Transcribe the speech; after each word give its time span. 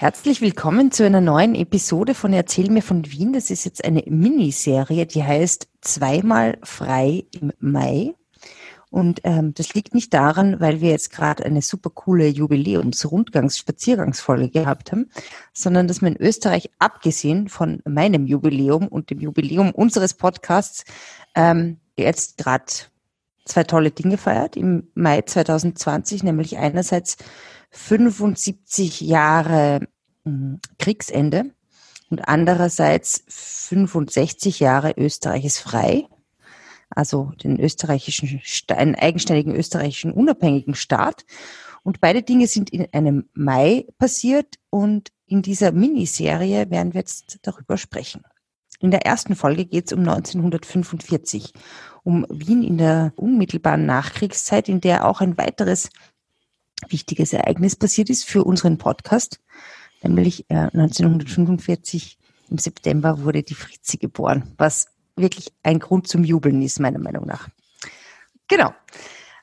Herzlich 0.00 0.40
willkommen 0.40 0.90
zu 0.92 1.04
einer 1.04 1.20
neuen 1.20 1.54
Episode 1.54 2.14
von 2.14 2.32
Erzähl 2.32 2.70
mir 2.70 2.80
von 2.80 3.12
Wien. 3.12 3.34
Das 3.34 3.50
ist 3.50 3.66
jetzt 3.66 3.84
eine 3.84 4.02
Miniserie, 4.06 5.04
die 5.04 5.22
heißt 5.22 5.68
Zweimal 5.82 6.56
frei 6.62 7.26
im 7.32 7.52
Mai. 7.58 8.14
Und 8.88 9.20
ähm, 9.24 9.52
das 9.52 9.74
liegt 9.74 9.92
nicht 9.92 10.14
daran, 10.14 10.58
weil 10.58 10.80
wir 10.80 10.88
jetzt 10.88 11.12
gerade 11.12 11.44
eine 11.44 11.60
super 11.60 11.90
coole 11.90 12.28
Jubiläums-Rundgangs-Spaziergangsfolge 12.28 14.48
gehabt 14.48 14.90
haben, 14.90 15.10
sondern 15.52 15.86
dass 15.86 16.00
man 16.00 16.14
in 16.14 16.26
Österreich, 16.26 16.70
abgesehen 16.78 17.50
von 17.50 17.82
meinem 17.84 18.26
Jubiläum 18.26 18.88
und 18.88 19.10
dem 19.10 19.20
Jubiläum 19.20 19.70
unseres 19.70 20.14
Podcasts, 20.14 20.86
ähm, 21.34 21.76
jetzt 21.98 22.38
gerade 22.38 22.72
zwei 23.44 23.64
tolle 23.64 23.90
Dinge 23.90 24.18
feiert. 24.18 24.56
Im 24.56 24.90
Mai 24.94 25.22
2020, 25.22 26.22
nämlich 26.22 26.58
einerseits 26.58 27.16
75 27.70 29.00
Jahre 29.00 29.86
hm, 30.24 30.60
Kriegsende 30.78 31.50
und 32.10 32.28
andererseits 32.28 33.24
65 33.28 34.60
Jahre 34.60 34.94
Österreich 34.96 35.44
ist 35.44 35.58
frei, 35.58 36.06
also 36.90 37.32
den 37.42 37.58
österreichischen, 37.60 38.42
einen 38.68 38.96
eigenständigen 38.96 39.54
österreichischen 39.54 40.12
unabhängigen 40.12 40.74
Staat. 40.74 41.24
Und 41.82 42.00
beide 42.00 42.22
Dinge 42.22 42.46
sind 42.46 42.70
in 42.70 42.92
einem 42.92 43.28
Mai 43.32 43.86
passiert 43.98 44.56
und 44.68 45.12
in 45.26 45.42
dieser 45.42 45.70
Miniserie 45.70 46.68
werden 46.70 46.92
wir 46.92 47.00
jetzt 47.00 47.38
darüber 47.42 47.78
sprechen. 47.78 48.22
In 48.80 48.90
der 48.90 49.04
ersten 49.04 49.36
Folge 49.36 49.66
geht 49.66 49.86
es 49.86 49.92
um 49.92 50.00
1945, 50.00 51.52
um 52.02 52.26
Wien 52.30 52.62
in 52.62 52.78
der 52.78 53.12
unmittelbaren 53.16 53.84
Nachkriegszeit, 53.84 54.68
in 54.68 54.80
der 54.80 55.06
auch 55.06 55.20
ein 55.20 55.36
weiteres 55.36 55.90
wichtiges 56.88 57.34
Ereignis 57.34 57.76
passiert 57.76 58.08
ist 58.08 58.24
für 58.24 58.42
unseren 58.42 58.78
Podcast, 58.78 59.38
nämlich 60.02 60.46
äh, 60.48 60.70
1945 60.72 62.18
im 62.48 62.56
September 62.56 63.22
wurde 63.22 63.42
die 63.42 63.54
Fritzi 63.54 63.98
geboren, 63.98 64.54
was 64.56 64.88
wirklich 65.14 65.52
ein 65.62 65.78
Grund 65.78 66.08
zum 66.08 66.24
Jubeln 66.24 66.62
ist, 66.62 66.80
meiner 66.80 66.98
Meinung 66.98 67.26
nach. 67.26 67.48
Genau. 68.48 68.72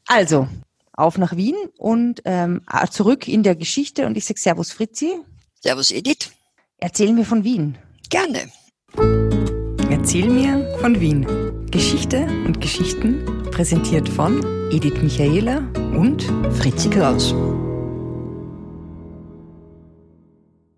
Also, 0.08 0.48
auf 0.94 1.20
nach 1.20 1.38
Wien 1.38 1.56
und 1.78 2.24
ähm, 2.26 2.62
zurück 2.90 3.28
in 3.28 3.44
der 3.44 3.56
Geschichte 3.56 4.08
und 4.08 4.18
ich 4.18 4.26
sage 4.26 4.40
Servus 4.40 4.72
Fritzi. 4.72 5.14
Servus 5.62 5.92
Edith. 5.92 6.32
Erzähl 6.80 7.14
mir 7.14 7.24
von 7.24 7.44
Wien. 7.44 7.78
Gerne. 8.10 8.50
Erzähl 10.08 10.30
mir 10.30 10.66
von 10.80 11.00
Wien. 11.02 11.26
Geschichte 11.70 12.28
und 12.46 12.62
Geschichten 12.62 13.44
präsentiert 13.52 14.08
von 14.08 14.42
Edith 14.72 15.02
Michaela 15.02 15.58
und 15.98 16.24
Fritzi 16.54 16.90
Kraus. 16.90 17.36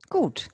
Gut. 0.10 0.50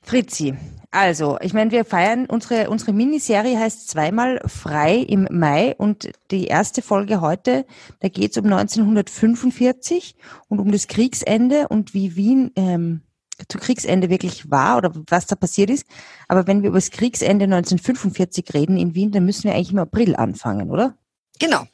Fritzi, 0.00 0.54
also, 0.90 1.36
ich 1.42 1.52
meine, 1.52 1.70
wir 1.70 1.84
feiern 1.84 2.24
unsere, 2.24 2.70
unsere 2.70 2.94
Miniserie 2.94 3.58
heißt 3.58 3.88
zweimal 3.88 4.40
frei 4.46 4.96
im 4.96 5.28
Mai 5.30 5.74
und 5.76 6.10
die 6.30 6.46
erste 6.46 6.80
Folge 6.80 7.20
heute, 7.20 7.66
da 8.00 8.08
geht 8.08 8.30
es 8.30 8.38
um 8.38 8.46
1945 8.46 10.16
und 10.48 10.60
um 10.60 10.72
das 10.72 10.88
Kriegsende 10.88 11.68
und 11.68 11.92
wie 11.92 12.16
Wien 12.16 12.52
ähm, 12.56 13.02
zu 13.48 13.58
Kriegsende 13.58 14.10
wirklich 14.10 14.50
war 14.50 14.78
oder 14.78 14.92
was 15.08 15.26
da 15.26 15.36
passiert 15.36 15.70
ist. 15.70 15.86
Aber 16.26 16.46
wenn 16.46 16.62
wir 16.62 16.70
über 16.70 16.78
das 16.78 16.90
Kriegsende 16.90 17.44
1945 17.44 18.52
reden 18.54 18.76
in 18.76 18.94
Wien, 18.94 19.12
dann 19.12 19.24
müssen 19.24 19.44
wir 19.44 19.54
eigentlich 19.54 19.72
im 19.72 19.78
April 19.78 20.16
anfangen, 20.16 20.70
oder? 20.70 20.96
Genau. 21.38 21.66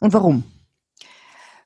Und 0.00 0.12
warum? 0.12 0.44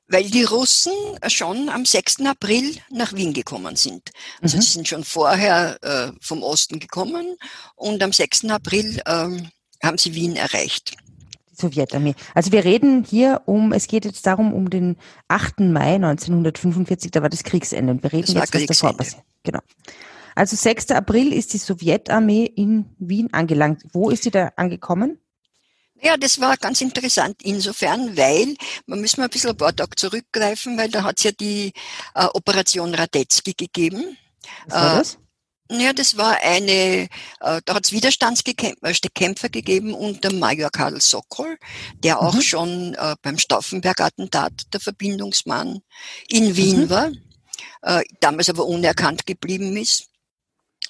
Weil 0.07 0.29
die 0.29 0.43
Russen 0.43 0.93
schon 1.27 1.69
am 1.69 1.83
6. 1.83 2.21
April 2.25 2.75
nach 2.91 3.13
Wien 3.13 3.33
gekommen 3.33 3.75
sind. 3.75 4.11
Also 4.41 4.57
mhm. 4.57 4.61
sie 4.61 4.71
sind 4.71 4.87
schon 4.87 5.03
vorher 5.03 5.77
äh, 5.81 6.11
vom 6.21 6.43
Osten 6.43 6.79
gekommen 6.79 7.37
und 7.75 8.03
am 8.03 8.13
6. 8.13 8.45
April 8.45 9.01
äh, 9.05 9.29
haben 9.83 9.97
sie 9.97 10.13
Wien 10.13 10.35
erreicht. 10.35 10.95
Die 11.51 11.55
Sowjetarmee. 11.61 12.13
Also 12.35 12.51
wir 12.51 12.65
reden 12.65 13.03
hier 13.03 13.41
um, 13.45 13.71
es 13.71 13.87
geht 13.87 14.05
jetzt 14.05 14.27
darum, 14.27 14.53
um 14.53 14.69
den 14.69 14.97
8. 15.27 15.61
Mai 15.61 15.95
1945, 15.95 17.09
da 17.11 17.21
war 17.23 17.29
das 17.29 17.43
Kriegsende. 17.43 17.93
Und 17.93 18.03
wir 18.03 18.11
reden 18.13 18.35
jetzt, 18.35 18.53
was 18.53 18.65
davor 18.65 18.95
passiert. 18.95 19.23
Genau. 19.45 19.59
Also 20.35 20.57
6. 20.57 20.91
April 20.91 21.31
ist 21.31 21.53
die 21.53 21.57
Sowjetarmee 21.57 22.45
in 22.45 22.93
Wien 22.99 23.29
angelangt. 23.31 23.83
Wo 23.93 24.09
ist 24.09 24.23
sie 24.23 24.31
da 24.31 24.51
angekommen? 24.57 25.19
Ja, 26.01 26.17
das 26.17 26.41
war 26.41 26.57
ganz 26.57 26.81
interessant 26.81 27.37
insofern, 27.41 28.17
weil, 28.17 28.55
man 28.85 28.99
müssen 28.99 29.21
mal 29.21 29.27
ein 29.27 29.29
bisschen 29.29 29.51
ein 29.51 29.57
paar 29.57 29.73
Tage 29.73 29.95
zurückgreifen, 29.95 30.77
weil 30.77 30.89
da 30.89 31.03
hat 31.03 31.17
es 31.19 31.23
ja 31.23 31.31
die 31.31 31.71
äh, 32.13 32.25
Operation 32.33 32.93
Radetzky 32.93 33.53
gegeben. 33.53 34.17
Was 34.67 34.73
war 34.73 34.97
das? 34.97 35.13
Äh, 35.13 35.17
ja, 35.83 35.93
das 35.93 36.17
war 36.17 36.37
eine, 36.43 37.07
äh, 37.39 37.61
da 37.65 37.73
hat 37.73 37.85
es 37.85 37.91
Widerstandskämpfer 37.91 39.49
gegeben 39.49 39.93
unter 39.95 40.31
Major 40.31 40.69
Karl 40.69 41.01
Sokol, 41.01 41.57
der 42.03 42.21
auch 42.21 42.35
mhm. 42.35 42.41
schon 42.41 42.93
äh, 42.93 43.15
beim 43.21 43.39
Stauffenberg-Attentat 43.39 44.73
der 44.73 44.79
Verbindungsmann 44.79 45.79
in 46.27 46.55
Wien 46.55 46.81
mhm. 46.81 46.89
war, 46.89 47.11
damals 48.19 48.49
aber 48.49 48.65
unerkannt 48.65 49.25
geblieben 49.25 49.77
ist. 49.77 50.09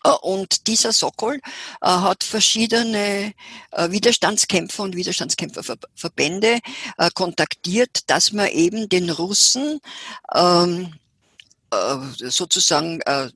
Äh, 0.05 0.09
und 0.21 0.67
dieser 0.67 0.93
Sokol 0.93 1.35
äh, 1.35 1.87
hat 1.87 2.23
verschiedene 2.23 3.33
äh, 3.71 3.91
Widerstandskämpfer 3.91 4.83
und 4.83 4.95
Widerstandskämpferverbände 4.95 6.59
äh, 6.97 7.09
kontaktiert, 7.13 8.09
dass 8.09 8.31
man 8.31 8.47
eben 8.47 8.89
den 8.89 9.09
Russen 9.09 9.79
ähm, 10.33 10.93
äh, 11.71 11.97
sozusagen 12.29 13.01
äh, 13.01 13.29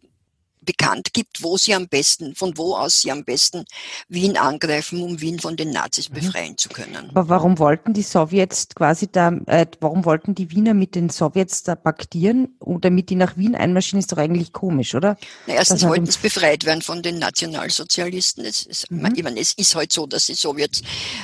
bekannt 0.61 1.13
gibt, 1.13 1.41
wo 1.41 1.57
sie 1.57 1.73
am 1.73 1.87
besten, 1.87 2.35
von 2.35 2.57
wo 2.57 2.75
aus 2.75 3.01
sie 3.01 3.11
am 3.11 3.23
besten 3.23 3.65
Wien 4.07 4.37
angreifen, 4.37 5.01
um 5.01 5.21
Wien 5.21 5.39
von 5.39 5.55
den 5.55 5.71
Nazis 5.71 6.09
mhm. 6.09 6.13
befreien 6.15 6.57
zu 6.57 6.69
können. 6.69 7.09
Aber 7.09 7.29
warum 7.29 7.59
wollten 7.59 7.93
die 7.93 8.01
Sowjets 8.01 8.67
quasi 8.75 9.07
da, 9.11 9.31
äh, 9.47 9.65
warum 9.79 10.05
wollten 10.05 10.35
die 10.35 10.51
Wiener 10.51 10.73
mit 10.73 10.95
den 10.95 11.09
Sowjets 11.09 11.63
da 11.63 11.75
paktieren, 11.75 12.57
damit 12.81 13.09
die 13.09 13.15
nach 13.15 13.37
Wien 13.37 13.55
einmarschieren, 13.55 13.99
ist 13.99 14.11
doch 14.11 14.17
eigentlich 14.17 14.53
komisch, 14.53 14.95
oder? 14.95 15.17
Na, 15.47 15.55
erstens 15.55 15.83
wollten 15.83 16.05
sie 16.05 16.19
befreit 16.19 16.65
werden 16.65 16.81
von 16.81 17.01
den 17.01 17.19
Nationalsozialisten. 17.19 18.45
Es, 18.45 18.65
ist, 18.65 18.91
mhm. 18.91 19.13
ich 19.15 19.23
meine, 19.23 19.39
es 19.39 19.53
ist 19.53 19.75
halt 19.75 19.93
so, 19.93 20.05
dass 20.05 20.25
die 20.25 20.35
Sowjets 20.35 20.81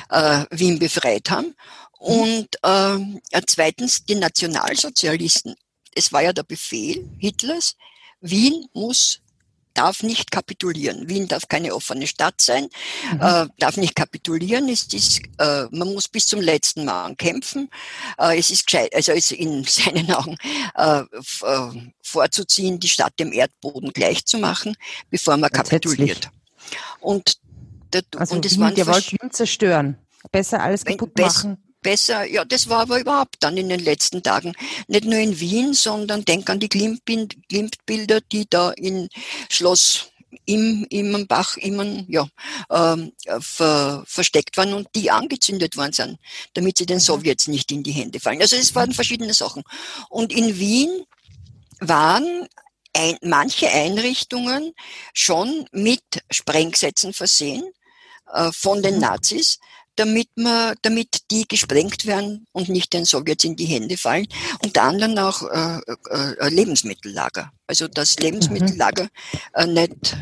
äh, 0.09 0.45
Wien 0.51 0.79
befreit 0.79 1.29
haben. 1.29 1.55
Mhm. 1.99 2.05
Und 2.05 2.47
äh, 2.63 3.41
zweitens 3.47 4.05
die 4.05 4.15
Nationalsozialisten. 4.15 5.55
Es 5.93 6.11
war 6.11 6.21
ja 6.23 6.33
der 6.33 6.43
Befehl 6.43 7.09
Hitlers, 7.19 7.75
Wien 8.19 8.65
muss 8.73 9.21
darf 9.75 10.01
nicht 10.01 10.31
kapitulieren. 10.31 11.07
Wien 11.07 11.27
darf 11.27 11.47
keine 11.47 11.75
offene 11.75 12.07
Stadt 12.07 12.41
sein, 12.41 12.67
mhm. 13.11 13.21
äh, 13.21 13.45
darf 13.59 13.77
nicht 13.77 13.95
kapitulieren. 13.95 14.67
Es 14.69 14.91
ist, 14.93 15.21
äh, 15.37 15.65
man 15.71 15.93
muss 15.93 16.07
bis 16.07 16.25
zum 16.25 16.41
letzten 16.41 16.85
Mal 16.85 17.15
kämpfen. 17.15 17.69
Äh, 18.17 18.39
es 18.39 18.49
ist 18.49 18.65
gescheit, 18.65 18.93
also 18.95 19.11
ist 19.11 19.31
in 19.31 19.63
seinen 19.67 20.11
Augen 20.11 20.37
äh, 20.75 21.01
äh, 21.01 21.91
vorzuziehen, 22.01 22.79
die 22.79 22.89
Stadt 22.89 23.13
dem 23.19 23.31
Erdboden 23.31 23.91
gleichzumachen, 23.91 24.75
bevor 25.09 25.37
man 25.37 25.51
kapituliert. 25.51 26.29
Und, 26.99 27.37
der, 27.93 28.01
also 28.17 28.35
und 28.35 28.45
es 28.45 28.53
Wien, 28.53 28.61
waren 28.61 28.75
der 28.75 28.87
wollte 28.87 29.11
Wien 29.11 29.31
zerstören. 29.31 29.97
Besser 30.31 30.61
alles 30.63 30.83
kaputt 30.83 31.17
machen 31.19 31.64
besser. 31.85 32.25
Ja, 32.25 32.43
das 32.43 32.67
war 32.67 32.81
aber 32.81 32.99
überhaupt 32.99 33.35
dann 33.41 33.57
in 33.57 33.69
den 33.69 33.79
letzten 33.79 34.23
Tagen. 34.23 34.53
Nicht 34.87 35.05
nur 35.05 35.19
in 35.19 35.39
Wien, 35.39 35.73
sondern 35.73 36.25
denk 36.25 36.49
an 36.49 36.59
die 36.59 36.67
Glimpbilder, 36.67 38.21
die 38.21 38.49
da 38.49 38.71
in 38.71 39.07
Schloss 39.49 40.11
im 40.45 40.85
Immenbach 40.89 41.57
immer 41.57 41.85
ja, 42.07 42.27
ähm, 42.71 43.13
ver, 43.39 44.03
versteckt 44.07 44.57
waren 44.57 44.73
und 44.73 44.87
die 44.95 45.11
angezündet 45.11 45.77
worden 45.77 45.93
sind, 45.93 46.19
damit 46.55 46.77
sie 46.77 46.87
den 46.87 46.97
mhm. 46.97 47.01
Sowjets 47.01 47.47
nicht 47.47 47.71
in 47.71 47.83
die 47.83 47.91
Hände 47.91 48.19
fallen. 48.19 48.41
Also 48.41 48.55
es 48.55 48.73
waren 48.73 48.91
verschiedene 48.91 49.33
Sachen. 49.33 49.63
Und 50.09 50.33
in 50.33 50.57
Wien 50.57 50.89
waren 51.79 52.47
ein, 52.93 53.17
manche 53.21 53.69
Einrichtungen 53.69 54.73
schon 55.13 55.67
mit 55.71 56.03
Sprengsätzen 56.31 57.13
versehen 57.13 57.63
äh, 58.33 58.51
von 58.51 58.81
den 58.81 58.95
mhm. 58.95 59.01
Nazis, 59.01 59.59
damit 59.95 60.29
man, 60.35 60.75
damit 60.81 61.21
die 61.31 61.47
gesprengt 61.47 62.05
werden 62.05 62.45
und 62.51 62.69
nicht 62.69 62.93
den 62.93 63.05
Sowjets 63.05 63.43
in 63.43 63.55
die 63.55 63.65
Hände 63.65 63.97
fallen. 63.97 64.27
Unter 64.63 64.83
anderem 64.83 65.17
auch 65.17 65.43
äh, 65.43 65.79
äh, 66.09 66.49
Lebensmittellager. 66.49 67.51
Also 67.67 67.87
das 67.87 68.17
Lebensmittellager 68.19 69.07
äh, 69.53 69.65
nicht, 69.65 70.17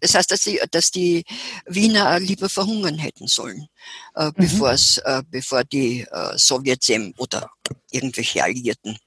das 0.00 0.14
heißt, 0.14 0.30
dass 0.30 0.40
die, 0.40 0.60
dass 0.70 0.90
die 0.90 1.24
Wiener 1.66 2.18
lieber 2.20 2.48
verhungern 2.48 2.98
hätten 2.98 3.26
sollen, 3.28 3.68
äh, 4.14 4.26
mhm. 4.26 4.32
bevor 4.36 4.72
es, 4.72 4.98
äh, 4.98 5.22
bevor 5.30 5.64
die 5.64 6.02
äh, 6.02 6.38
Sowjets 6.38 6.88
eben 6.88 7.14
oder 7.18 7.50
irgendwelche 7.90 8.42
Alliierten 8.42 8.98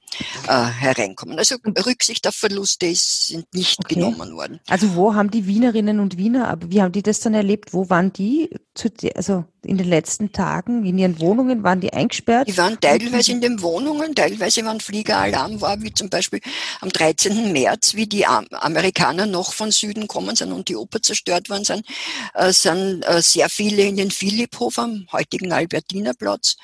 äh, 0.48 0.64
hereinkommen. 0.64 1.38
Also 1.38 1.56
Rücksicht 1.86 2.26
auf 2.26 2.34
Verluste 2.34 2.86
ist, 2.86 3.28
sind 3.28 3.52
nicht 3.54 3.78
okay. 3.84 3.94
genommen 3.94 4.34
worden. 4.34 4.60
Also 4.68 4.94
wo 4.94 5.14
haben 5.14 5.30
die 5.30 5.46
Wienerinnen 5.46 6.00
und 6.00 6.16
Wiener, 6.16 6.48
aber 6.48 6.70
wie 6.70 6.82
haben 6.82 6.92
die 6.92 7.02
das 7.02 7.20
dann 7.20 7.34
erlebt? 7.34 7.72
Wo 7.72 7.88
waren 7.90 8.12
die? 8.12 8.50
zu, 8.74 8.88
also 9.14 9.44
in 9.64 9.76
den 9.76 9.88
letzten 9.88 10.32
Tagen 10.32 10.84
in 10.84 10.98
ihren 10.98 11.20
Wohnungen? 11.20 11.62
Waren 11.62 11.80
die 11.80 11.92
eingesperrt? 11.92 12.48
Die 12.48 12.56
waren 12.56 12.80
teilweise 12.80 13.32
in 13.32 13.40
den 13.40 13.60
Wohnungen, 13.60 14.14
teilweise 14.14 14.64
waren 14.64 14.80
Fliegeralarm 14.80 15.60
war, 15.60 15.80
wie 15.82 15.92
zum 15.92 16.08
Beispiel 16.08 16.40
am 16.80 16.88
13. 16.88 17.52
März, 17.52 17.94
wie 17.94 18.06
die 18.06 18.26
Amerikaner 18.26 19.26
noch 19.26 19.52
von 19.52 19.70
Süden 19.70 20.08
kommen 20.08 20.36
sind 20.36 20.52
und 20.52 20.68
die 20.68 20.76
Oper 20.76 21.02
zerstört 21.02 21.50
worden 21.50 21.64
sind, 21.64 21.86
äh, 22.34 22.52
sind 22.52 23.02
äh, 23.02 23.20
sehr 23.20 23.48
viele 23.48 23.82
in 23.82 23.96
den 23.96 24.10
Philipphof 24.10 24.78
am 24.78 25.06
heutigen 25.12 25.52
Albertinerplatz, 25.52 26.56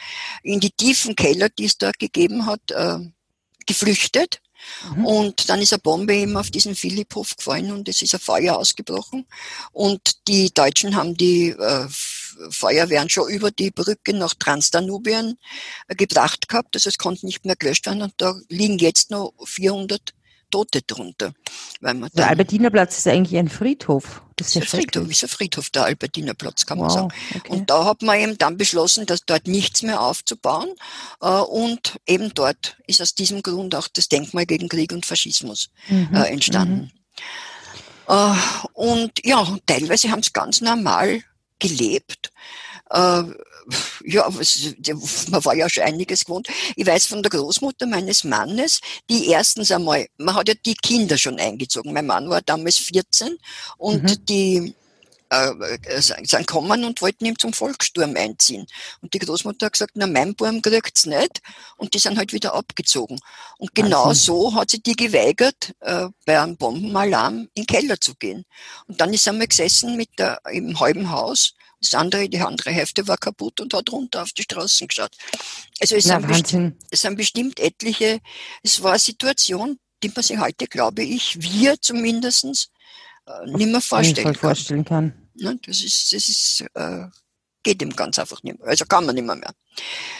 in 0.42 0.60
die 0.60 0.70
tiefen 0.70 1.14
Keller, 1.14 1.48
die 1.50 1.66
es 1.66 1.78
dort 1.78 1.98
gegeben 1.98 2.46
hat, 2.46 2.70
äh, 2.70 2.98
geflüchtet. 3.68 4.40
Mhm. 4.96 5.06
Und 5.06 5.48
dann 5.48 5.60
ist 5.60 5.72
eine 5.72 5.80
Bombe 5.80 6.14
eben 6.14 6.36
auf 6.36 6.50
diesen 6.50 6.74
Philipphof 6.74 7.36
gefallen 7.36 7.70
und 7.70 7.88
es 7.88 8.02
ist 8.02 8.14
ein 8.14 8.20
Feuer 8.20 8.56
ausgebrochen. 8.56 9.26
Und 9.72 10.26
die 10.26 10.52
Deutschen 10.52 10.96
haben 10.96 11.16
die 11.16 11.50
äh, 11.50 11.86
Feuerwehren 12.50 13.08
schon 13.08 13.30
über 13.30 13.50
die 13.50 13.70
Brücke 13.70 14.14
nach 14.14 14.34
Transdanubien 14.34 15.38
äh, 15.86 15.94
gebracht 15.94 16.48
gehabt. 16.48 16.74
Also 16.74 16.88
es 16.88 16.98
konnte 16.98 17.26
nicht 17.26 17.44
mehr 17.44 17.56
gelöscht 17.56 17.86
werden 17.86 18.02
und 18.02 18.14
da 18.16 18.34
liegen 18.48 18.78
jetzt 18.78 19.10
noch 19.10 19.32
400 19.44 20.12
Tote 20.50 20.82
drunter. 20.82 21.32
Weil 21.80 21.94
man 21.94 22.10
der 22.14 22.28
Albertinerplatz 22.28 22.98
ist 22.98 23.06
eigentlich 23.06 23.38
ein 23.38 23.48
Friedhof. 23.48 24.22
Das 24.38 24.48
ist, 24.48 24.56
ein 24.56 24.62
Friedhof, 24.62 25.10
ist 25.10 25.24
ein 25.24 25.28
Friedhof, 25.28 25.70
der 25.70 25.84
Albertinerplatz, 25.84 26.64
kann 26.64 26.78
man 26.78 26.88
wow, 26.88 26.94
sagen. 26.94 27.08
Okay. 27.34 27.50
Und 27.50 27.68
da 27.70 27.84
hat 27.84 28.02
man 28.02 28.18
eben 28.18 28.38
dann 28.38 28.56
beschlossen, 28.56 29.04
dass 29.04 29.24
dort 29.26 29.46
nichts 29.46 29.82
mehr 29.82 30.00
aufzubauen. 30.00 30.68
Äh, 31.20 31.28
und 31.28 31.98
eben 32.06 32.32
dort 32.34 32.76
ist 32.86 33.02
aus 33.02 33.14
diesem 33.14 33.42
Grund 33.42 33.74
auch 33.74 33.88
das 33.88 34.08
Denkmal 34.08 34.46
gegen 34.46 34.68
Krieg 34.68 34.92
und 34.92 35.04
Faschismus 35.04 35.70
mhm. 35.88 36.08
Äh, 36.14 36.30
entstanden. 36.30 36.92
Mhm. 38.08 38.14
Äh, 38.14 38.34
und 38.72 39.12
ja, 39.24 39.58
teilweise 39.66 40.10
haben 40.10 40.20
es 40.20 40.32
ganz 40.32 40.60
normal 40.60 41.22
gelebt 41.58 42.30
ja, 44.04 44.28
man 45.30 45.44
war 45.44 45.54
ja 45.54 45.68
schon 45.68 45.82
einiges 45.82 46.24
gewohnt. 46.24 46.48
Ich 46.76 46.86
weiß 46.86 47.06
von 47.06 47.22
der 47.22 47.30
Großmutter 47.30 47.86
meines 47.86 48.24
Mannes, 48.24 48.80
die 49.10 49.28
erstens 49.28 49.70
einmal, 49.70 50.06
man 50.16 50.34
hat 50.34 50.48
ja 50.48 50.54
die 50.54 50.74
Kinder 50.74 51.18
schon 51.18 51.38
eingezogen. 51.38 51.92
Mein 51.92 52.06
Mann 52.06 52.30
war 52.30 52.40
damals 52.40 52.78
14 52.78 53.36
und 53.76 54.02
mhm. 54.04 54.24
die 54.26 54.74
äh, 55.30 55.50
äh 55.50 56.00
sind 56.00 56.46
gekommen 56.46 56.84
und 56.84 57.02
wollten 57.02 57.26
ihm 57.26 57.38
zum 57.38 57.52
Volkssturm 57.52 58.16
einziehen. 58.16 58.66
Und 59.02 59.12
die 59.12 59.18
Großmutter 59.18 59.66
hat 59.66 59.74
gesagt, 59.74 59.92
na, 59.94 60.06
mein 60.06 60.34
Burm 60.34 60.62
kriegt's 60.62 61.04
nicht. 61.04 61.42
Und 61.76 61.92
die 61.92 61.98
sind 61.98 62.16
halt 62.16 62.32
wieder 62.32 62.54
abgezogen. 62.54 63.18
Und 63.58 63.74
genau 63.74 64.04
also. 64.04 64.50
so 64.50 64.54
hat 64.54 64.70
sie 64.70 64.82
die 64.82 64.96
geweigert, 64.96 65.74
äh, 65.80 66.06
bei 66.24 66.40
einem 66.40 66.56
Bombenalarm 66.56 67.48
in 67.54 67.64
den 67.64 67.66
Keller 67.66 68.00
zu 68.00 68.14
gehen. 68.14 68.44
Und 68.86 69.00
dann 69.00 69.12
ist 69.12 69.26
er 69.26 69.34
mal 69.34 69.46
gesessen 69.46 69.96
mit 69.96 70.08
der, 70.18 70.40
im 70.50 70.80
halben 70.80 71.10
Haus 71.10 71.54
das 71.80 71.94
andere, 71.94 72.28
die 72.28 72.40
andere 72.40 72.70
Hälfte 72.70 73.06
war 73.06 73.16
kaputt 73.16 73.60
und 73.60 73.72
hat 73.74 73.90
runter 73.90 74.22
auf 74.22 74.32
die 74.32 74.42
Straßen 74.42 74.88
geschaut. 74.88 75.16
Also 75.80 75.96
es, 75.96 76.06
Na, 76.06 76.20
sind, 76.20 76.28
bestimmt, 76.28 76.82
es 76.90 77.00
sind 77.00 77.16
bestimmt 77.16 77.60
etliche, 77.60 78.20
es 78.62 78.82
war 78.82 78.92
eine 78.92 78.98
Situation, 78.98 79.78
die 80.02 80.10
man 80.14 80.22
sich 80.22 80.38
heute, 80.38 80.66
glaube 80.66 81.02
ich, 81.02 81.40
wir 81.40 81.80
zumindestens 81.80 82.70
äh, 83.26 83.50
nicht 83.50 83.70
mehr 83.70 83.80
vorstellen, 83.80 84.26
kann. 84.26 84.34
vorstellen 84.34 84.84
kann. 84.84 85.28
Ja, 85.34 85.54
das 85.62 85.82
ist, 85.82 86.12
das 86.12 86.28
ist, 86.28 86.64
äh, 86.74 87.06
geht 87.62 87.82
ihm 87.82 87.94
ganz 87.94 88.18
einfach 88.18 88.42
nicht 88.42 88.58
mehr. 88.58 88.68
Also 88.68 88.84
kann 88.84 89.06
man 89.06 89.14
nicht 89.14 89.24
mehr. 89.24 89.36
mehr. 89.36 89.52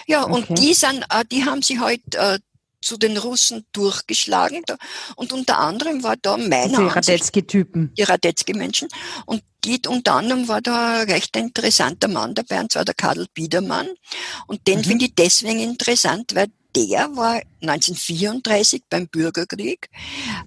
Ja, 0.07 0.25
okay. 0.25 0.33
und 0.33 0.59
die 0.59 0.75
sind, 0.75 1.05
äh, 1.11 1.25
die 1.31 1.45
haben 1.45 1.63
sich 1.63 1.79
halt 1.79 2.15
äh, 2.15 2.39
zu 2.81 2.97
den 2.97 3.17
Russen 3.17 3.65
durchgeschlagen. 3.73 4.63
Und 5.17 5.33
unter 5.33 5.59
anderem 5.59 6.03
war 6.03 6.17
da 6.17 6.37
meiner 6.37 6.79
Die 6.79 6.87
Radetzky-Typen. 6.87 7.93
Die 7.97 8.03
Radetzky-Menschen. 8.03 8.89
Und 9.27 9.43
die, 9.65 9.81
unter 9.87 10.15
anderem 10.15 10.49
war 10.49 10.61
da 10.61 11.01
ein 11.01 11.11
recht 11.11 11.37
interessanter 11.37 12.09
Mann 12.09 12.35
dabei, 12.35 12.61
und 12.61 12.73
zwar 12.73 12.85
der 12.85 12.95
Karl 12.95 13.27
Biedermann. 13.35 13.89
Und 14.47 14.67
den 14.67 14.81
mhm. 14.81 14.85
finde 14.85 15.05
ich 15.07 15.15
deswegen 15.15 15.61
interessant, 15.61 16.35
weil 16.35 16.47
der 16.77 17.17
war 17.17 17.41
1934 17.61 18.83
beim 18.89 19.09
Bürgerkrieg 19.09 19.89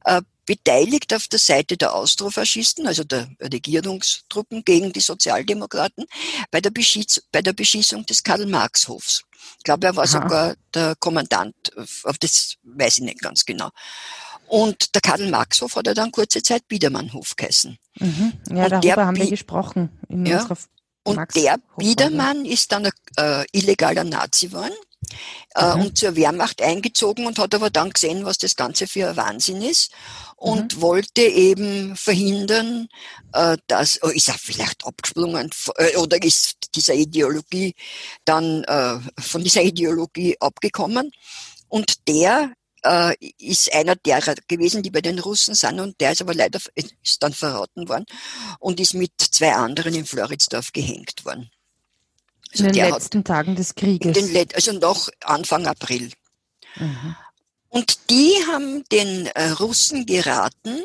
äh, 0.06 0.22
beteiligt 0.52 1.14
auf 1.14 1.30
der 1.30 1.40
Seite 1.40 1.78
der 1.78 1.94
Austrofaschisten, 1.94 2.86
also 2.86 3.06
der 3.06 3.30
Regierungstruppen 3.42 4.66
gegen 4.66 4.92
die 4.92 5.00
Sozialdemokraten, 5.00 6.04
bei 6.52 6.60
der, 6.60 6.72
Beschieß 6.72 7.24
bei 7.32 7.42
der 7.42 7.54
Beschießung 7.54 8.06
des 8.06 8.22
Karl-Marx-Hofs. 8.22 9.24
Ich 9.60 9.64
glaube, 9.64 9.88
er 9.88 9.96
war 9.96 10.04
Aha. 10.04 10.12
sogar 10.12 10.56
der 10.74 10.96
Kommandant, 11.00 11.56
auf 12.04 12.18
das 12.18 12.56
weiß 12.64 12.98
ich 12.98 13.04
nicht 13.06 13.22
ganz 13.22 13.46
genau. 13.46 13.70
Und 14.48 14.94
der 14.94 15.00
Karl-Marx-Hof 15.00 15.78
hat 15.78 15.88
er 15.88 15.94
dann 15.94 16.12
kurze 16.12 16.44
Zeit 16.44 16.68
Biedermannhof 16.68 17.38
geheißen. 17.38 17.78
Mhm. 18.00 18.34
Ja, 18.50 18.66
und 18.66 18.72
darüber 18.72 19.06
haben 19.06 19.16
wir 19.16 19.30
gesprochen 19.30 19.90
ja, 20.10 20.46
Und 21.04 21.34
der 21.34 21.60
Biedermann 21.78 22.44
ist 22.44 22.74
dann 22.74 22.88
ein 22.88 22.92
äh, 23.18 23.46
illegaler 23.54 24.04
Nazi 24.04 24.48
geworden 24.48 24.74
äh, 25.56 25.76
mhm. 25.76 25.82
und 25.82 25.98
zur 25.98 26.16
Wehrmacht 26.16 26.62
eingezogen 26.62 27.26
und 27.26 27.40
hat 27.40 27.54
aber 27.54 27.70
dann 27.70 27.92
gesehen, 27.92 28.26
was 28.26 28.38
das 28.38 28.56
Ganze 28.56 28.88
für 28.88 29.10
ein 29.10 29.18
Wahnsinn 29.18 29.62
ist 29.62 29.92
und 30.36 30.78
mhm. 30.78 30.82
wollte 30.82 31.22
eben 31.22 31.96
verhindern, 31.96 32.88
äh, 33.34 33.58
dass, 33.68 34.00
oh, 34.04 34.10
ist 34.10 34.30
er 34.30 34.36
vielleicht 34.38 34.86
abgesprungen 34.86 35.50
äh, 35.78 35.98
oder 35.98 36.22
ist 36.24 36.56
dieser 36.76 36.94
Ideologie 36.94 37.76
dann 38.26 38.66
von 39.20 39.44
dieser 39.44 39.62
Ideologie 39.62 40.38
abgekommen 40.40 41.12
und 41.68 42.08
der 42.08 42.54
ist 43.38 43.74
einer 43.74 43.96
derer 43.96 44.36
gewesen, 44.48 44.82
die 44.82 44.90
bei 44.90 45.02
den 45.02 45.20
Russen 45.20 45.54
sind 45.54 45.80
und 45.80 46.00
der 46.02 46.14
ist 46.14 46.22
aber 46.22 46.34
leider 46.34 46.60
ist 46.76 47.22
dann 47.22 47.34
verraten 47.34 47.88
worden 47.88 48.06
und 48.60 48.80
ist 48.80 48.94
mit 48.94 49.12
zwei 49.18 49.54
anderen 49.54 49.94
in 49.94 50.06
Floridsdorf 50.06 50.72
gehängt 50.72 51.24
worden. 51.26 51.52
Also 52.52 52.66
in 52.66 52.74
den 52.74 52.90
letzten 52.90 53.20
hat, 53.20 53.28
Tagen 53.28 53.56
des 53.56 53.76
Krieges. 53.76 54.32
Let, 54.32 54.56
also 54.56 54.74
noch 54.74 55.10
Anfang 55.22 55.68
April. 55.68 56.12
Mhm. 56.76 57.16
Und 57.70 58.10
die 58.10 58.34
haben 58.52 58.84
den 58.92 59.28
äh, 59.28 59.52
Russen 59.52 60.06
geraten, 60.06 60.84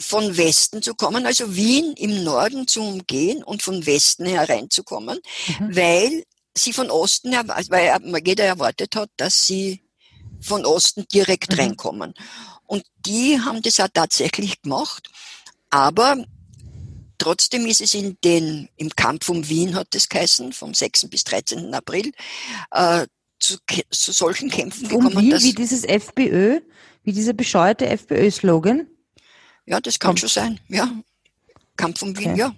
von 0.00 0.36
Westen 0.36 0.82
zu 0.82 0.94
kommen, 0.94 1.26
also 1.26 1.54
Wien 1.54 1.94
im 1.96 2.24
Norden 2.24 2.66
zu 2.66 2.82
umgehen 2.82 3.42
und 3.42 3.62
von 3.62 3.84
Westen 3.86 4.26
hereinzukommen, 4.26 5.20
mhm. 5.46 5.76
weil 5.76 6.24
sie 6.56 6.72
von 6.72 6.90
Osten, 6.90 7.32
weil 7.32 8.00
jeder 8.24 8.44
erwartet 8.44 8.96
hat, 8.96 9.10
dass 9.16 9.46
sie 9.46 9.82
von 10.40 10.64
Osten 10.64 11.06
direkt 11.12 11.52
mhm. 11.52 11.60
reinkommen. 11.60 12.14
Und 12.66 12.84
die 13.06 13.40
haben 13.40 13.62
das 13.62 13.80
auch 13.80 13.88
tatsächlich 13.92 14.60
gemacht. 14.62 15.08
Aber 15.70 16.24
trotzdem 17.18 17.66
ist 17.66 17.80
es 17.80 17.94
in 17.94 18.16
den, 18.24 18.68
im 18.76 18.90
Kampf 18.90 19.28
um 19.28 19.48
Wien 19.48 19.74
hat 19.74 19.94
es 19.94 20.08
geheißen, 20.08 20.52
vom 20.52 20.74
6. 20.74 21.08
bis 21.08 21.24
13. 21.24 21.74
April, 21.74 22.12
äh, 22.70 23.06
zu, 23.38 23.58
zu 23.90 24.12
solchen 24.12 24.50
Kämpfen 24.50 24.90
um 24.92 25.08
gekommen. 25.08 25.30
Wien, 25.30 25.40
wie 25.42 25.54
dieses 25.54 25.84
FPÖ, 25.84 26.60
wie 27.02 27.12
dieser 27.12 27.32
bescheuerte 27.32 27.86
FPÖ-Slogan? 27.86 28.86
Ja, 29.66 29.80
das 29.80 29.98
kann 29.98 30.10
Kampf. 30.10 30.20
schon 30.20 30.28
sein, 30.28 30.60
ja. 30.68 30.90
Kampf 31.76 32.02
um 32.02 32.16
Wien, 32.16 32.32
okay. 32.32 32.40
ja. 32.40 32.54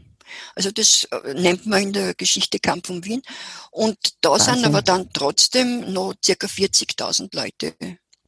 Also 0.54 0.70
das 0.70 1.04
äh, 1.10 1.34
nennt 1.34 1.66
man 1.66 1.82
in 1.82 1.92
der 1.92 2.14
Geschichte 2.14 2.58
Kampf 2.58 2.88
um 2.88 3.04
Wien. 3.04 3.22
Und 3.70 3.96
da 4.20 4.30
Wahnsinn. 4.30 4.54
sind 4.54 4.64
aber 4.64 4.82
dann 4.82 5.10
trotzdem 5.12 5.92
noch 5.92 6.14
circa 6.24 6.46
40.000 6.46 7.34
Leute, 7.34 7.74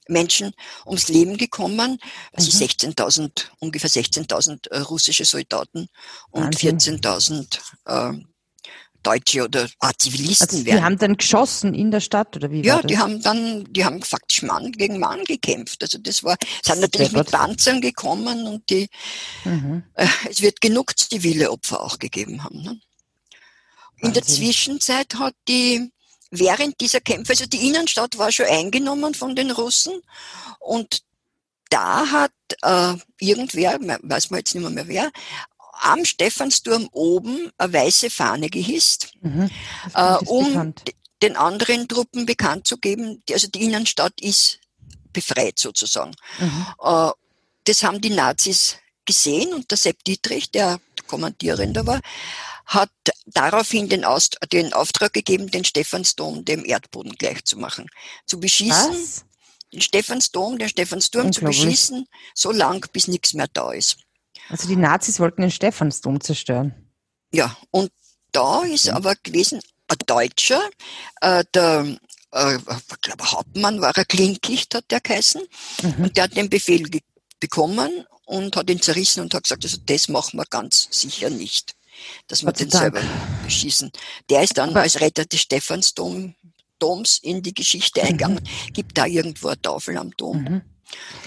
Menschen 0.08 0.52
ums 0.86 1.08
Leben 1.08 1.36
gekommen. 1.36 1.98
Also 2.32 2.56
mhm. 2.56 2.64
16.000, 2.64 3.46
ungefähr 3.60 3.90
16.000 3.90 4.70
äh, 4.70 4.78
russische 4.80 5.24
Soldaten 5.24 5.88
und 6.30 6.56
14.000 6.56 7.58
äh, 7.86 8.24
Deutsche 9.02 9.44
oder 9.44 9.68
ah, 9.80 9.90
Zivilisten 9.98 10.48
also 10.48 10.64
die 10.64 10.80
haben 10.80 10.98
dann 10.98 11.16
geschossen 11.16 11.74
in 11.74 11.90
der 11.90 12.00
Stadt 12.00 12.36
oder 12.36 12.50
wie? 12.50 12.62
Ja, 12.62 12.82
die 12.82 12.98
haben 12.98 13.20
dann, 13.20 13.64
die 13.72 13.84
haben 13.84 14.02
faktisch 14.02 14.42
Mann 14.42 14.72
gegen 14.72 14.98
Mann 14.98 15.24
gekämpft. 15.24 15.82
Also 15.82 15.98
das 15.98 16.22
war, 16.22 16.36
sind 16.62 16.80
natürlich 16.80 17.12
mit 17.12 17.30
Panzern 17.30 17.80
gekommen 17.80 18.46
und 18.46 18.68
die, 18.70 18.88
mhm. 19.44 19.82
äh, 19.94 20.06
es 20.30 20.40
wird 20.40 20.60
genug 20.60 20.96
zivile 20.98 21.50
Opfer 21.50 21.80
auch 21.80 21.98
gegeben 21.98 22.44
haben. 22.44 22.62
Ne? 22.62 22.80
In 23.98 24.12
der 24.12 24.22
Zwischenzeit 24.22 25.14
hat 25.16 25.34
die, 25.48 25.92
während 26.32 26.80
dieser 26.80 27.00
Kämpfe, 27.00 27.34
also 27.34 27.46
die 27.46 27.68
Innenstadt 27.68 28.18
war 28.18 28.32
schon 28.32 28.46
eingenommen 28.46 29.14
von 29.14 29.36
den 29.36 29.50
Russen 29.50 29.92
und 30.58 31.02
da 31.68 32.10
hat 32.10 32.32
äh, 32.62 32.94
irgendwer, 33.20 33.78
weiß 33.80 34.30
man 34.30 34.38
jetzt 34.38 34.54
nicht 34.54 34.62
mehr, 34.62 34.70
mehr 34.70 34.88
wer, 34.88 35.10
am 35.82 36.04
Stephansturm 36.04 36.88
oben 36.92 37.50
eine 37.58 37.72
weiße 37.72 38.10
Fahne 38.10 38.48
gehisst, 38.48 39.12
mhm, 39.20 39.50
äh, 39.94 40.16
um 40.24 40.46
bekannt. 40.46 40.82
den 41.22 41.36
anderen 41.36 41.86
Truppen 41.86 42.26
bekannt 42.26 42.66
zu 42.66 42.78
geben, 42.78 43.22
die, 43.28 43.34
also 43.34 43.48
die 43.48 43.62
Innenstadt 43.62 44.20
ist 44.20 44.58
befreit 45.12 45.58
sozusagen. 45.58 46.14
Mhm. 46.38 46.66
Äh, 46.82 47.10
das 47.64 47.82
haben 47.82 48.00
die 48.00 48.10
Nazis 48.10 48.76
gesehen 49.04 49.52
und 49.52 49.70
der 49.70 49.78
Sepp 49.78 50.02
Dietrich, 50.04 50.50
der 50.50 50.80
Kommandierender 51.06 51.86
war, 51.86 52.00
hat 52.72 52.90
daraufhin 53.26 53.88
den, 53.88 54.04
Aust 54.04 54.38
den 54.52 54.72
Auftrag 54.72 55.12
gegeben, 55.12 55.50
den 55.50 55.64
Stephansdom 55.64 56.44
dem 56.44 56.64
Erdboden 56.64 57.12
gleichzumachen. 57.12 57.88
Zu 58.26 58.40
beschießen, 58.40 58.92
Was? 58.92 59.24
den 59.72 59.80
Stephansdom, 59.80 60.58
den 60.58 60.68
Stephansturm 60.68 61.32
zu 61.32 61.42
beschießen, 61.42 62.06
so 62.34 62.52
lang, 62.52 62.86
bis 62.92 63.08
nichts 63.08 63.34
mehr 63.34 63.48
da 63.52 63.72
ist. 63.72 63.98
Also 64.48 64.68
die 64.68 64.76
Nazis 64.76 65.20
wollten 65.20 65.42
den 65.42 65.50
Stephansdom 65.50 66.20
zerstören. 66.20 66.90
Ja, 67.32 67.56
und 67.70 67.90
da 68.32 68.62
ist 68.62 68.88
aber 68.88 69.14
gewesen 69.16 69.60
ein 69.88 69.96
Deutscher, 70.06 70.62
äh, 71.20 71.44
der 71.54 71.98
äh, 72.32 72.56
ich 72.56 73.00
glaube 73.02 73.30
Hauptmann 73.30 73.80
war 73.80 73.96
er, 73.96 74.04
Klinkicht 74.04 74.74
hat 74.74 74.90
der 74.90 75.00
geheißen, 75.00 75.42
mhm. 75.82 76.04
und 76.04 76.16
der 76.16 76.24
hat 76.24 76.36
den 76.36 76.48
Befehl 76.48 76.88
bekommen 77.40 78.06
und 78.24 78.56
hat 78.56 78.70
ihn 78.70 78.80
zerrissen 78.80 79.20
und 79.20 79.34
hat 79.34 79.44
gesagt, 79.44 79.64
also 79.64 79.76
das 79.84 80.08
machen 80.08 80.38
wir 80.38 80.46
ganz 80.46 80.88
sicher 80.90 81.30
nicht, 81.30 81.74
dass 82.26 82.44
wir 82.44 82.52
den 82.52 82.68
Dank. 82.68 82.82
selber 82.82 83.00
beschießen. 83.44 83.90
Der 84.30 84.42
ist 84.42 84.58
dann 84.58 84.70
aber 84.70 84.82
als 84.82 85.00
Retter 85.00 85.24
des 85.24 85.40
Stephansdom 85.40 86.34
Doms 86.78 87.18
in 87.22 87.42
die 87.42 87.54
Geschichte 87.54 88.00
mhm. 88.00 88.06
eingegangen. 88.06 88.40
Gibt 88.72 88.98
da 88.98 89.06
irgendwo 89.06 89.48
eine 89.48 89.62
Tafel 89.62 89.96
am 89.96 90.10
Dom. 90.16 90.42
Mhm. 90.42 90.62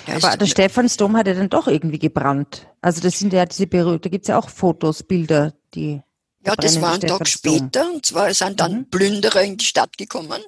Der 0.06 0.16
Aber 0.18 0.38
der 0.38 0.46
Stephansdom 0.46 1.18
hat 1.18 1.28
ja 1.28 1.34
dann 1.34 1.50
doch 1.50 1.68
irgendwie 1.68 1.98
gebrannt. 1.98 2.68
Also 2.82 3.02
das 3.02 3.18
sind 3.18 3.34
ja 3.34 3.46
diese 3.46 3.66
berühmten, 3.66 4.04
da 4.04 4.10
gibt 4.10 4.26
es 4.26 4.28
ja 4.28 4.38
auch 4.38 4.50
Fotos, 4.50 5.02
Bilder, 5.02 5.54
die. 5.74 6.02
Ja, 6.46 6.56
das 6.56 6.80
war 6.80 6.94
ein 6.94 7.02
Tag 7.02 7.28
später 7.28 7.92
und 7.92 8.06
zwar 8.06 8.32
sind 8.32 8.60
dann 8.60 8.74
mhm. 8.74 8.90
Plünderer 8.92 9.42
in 9.42 9.58
die 9.58 9.66
Stadt 9.66 9.98
gekommen, 9.98 10.44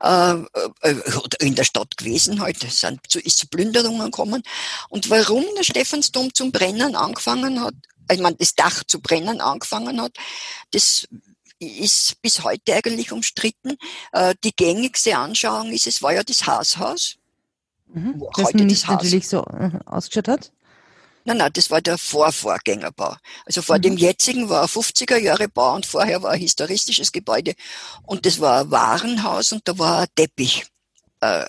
äh, 0.00 0.34
äh, 0.80 0.94
in 1.40 1.54
der 1.54 1.64
Stadt 1.64 1.96
gewesen 1.96 2.40
heute, 2.40 2.66
halt, 2.66 2.72
sind 2.72 3.00
zu, 3.08 3.20
ist 3.20 3.38
zu 3.38 3.46
Plünderungen 3.48 4.06
gekommen. 4.06 4.42
Und 4.88 5.10
warum 5.10 5.44
der 5.56 5.64
Stephansdom 5.64 6.32
zum 6.34 6.52
Brennen 6.52 6.96
angefangen 6.96 7.60
hat, 7.60 7.74
ich 8.10 8.20
meine, 8.20 8.36
das 8.36 8.54
Dach 8.54 8.84
zu 8.84 9.00
brennen 9.00 9.40
angefangen 9.40 10.00
hat, 10.00 10.12
das 10.72 11.06
ist 11.58 12.20
bis 12.20 12.42
heute 12.44 12.74
eigentlich 12.74 13.12
umstritten. 13.12 13.76
Äh, 14.12 14.34
die 14.44 14.54
gängigste 14.54 15.16
Anschauung 15.16 15.72
ist, 15.72 15.86
es 15.86 16.02
war 16.02 16.12
ja 16.12 16.22
das 16.22 16.46
Haashaus. 16.46 17.16
Mhm. 17.92 18.22
Das 18.36 18.46
heute 18.46 18.64
nicht 18.64 18.82
das 18.82 18.90
natürlich 18.90 19.28
so 19.28 19.44
äh, 19.44 19.70
ausgeschaut 19.86 20.28
hat? 20.28 20.52
Nein, 21.26 21.38
nein, 21.38 21.52
das 21.54 21.70
war 21.70 21.80
der 21.80 21.96
Vorvorgängerbau. 21.96 23.16
Also 23.46 23.62
vor 23.62 23.78
mhm. 23.78 23.82
dem 23.82 23.96
jetzigen 23.96 24.48
war 24.50 24.62
ein 24.62 24.68
50er 24.68 25.16
Jahre 25.16 25.48
Bau 25.48 25.74
und 25.74 25.86
vorher 25.86 26.22
war 26.22 26.32
ein 26.32 26.40
historistisches 26.40 27.12
Gebäude 27.12 27.54
und 28.02 28.26
das 28.26 28.40
war 28.40 28.60
ein 28.60 28.70
Warenhaus 28.70 29.52
und 29.52 29.66
da 29.66 29.78
war 29.78 30.02
ein 30.02 30.08
Teppich. 30.14 30.66
Äh, 31.20 31.46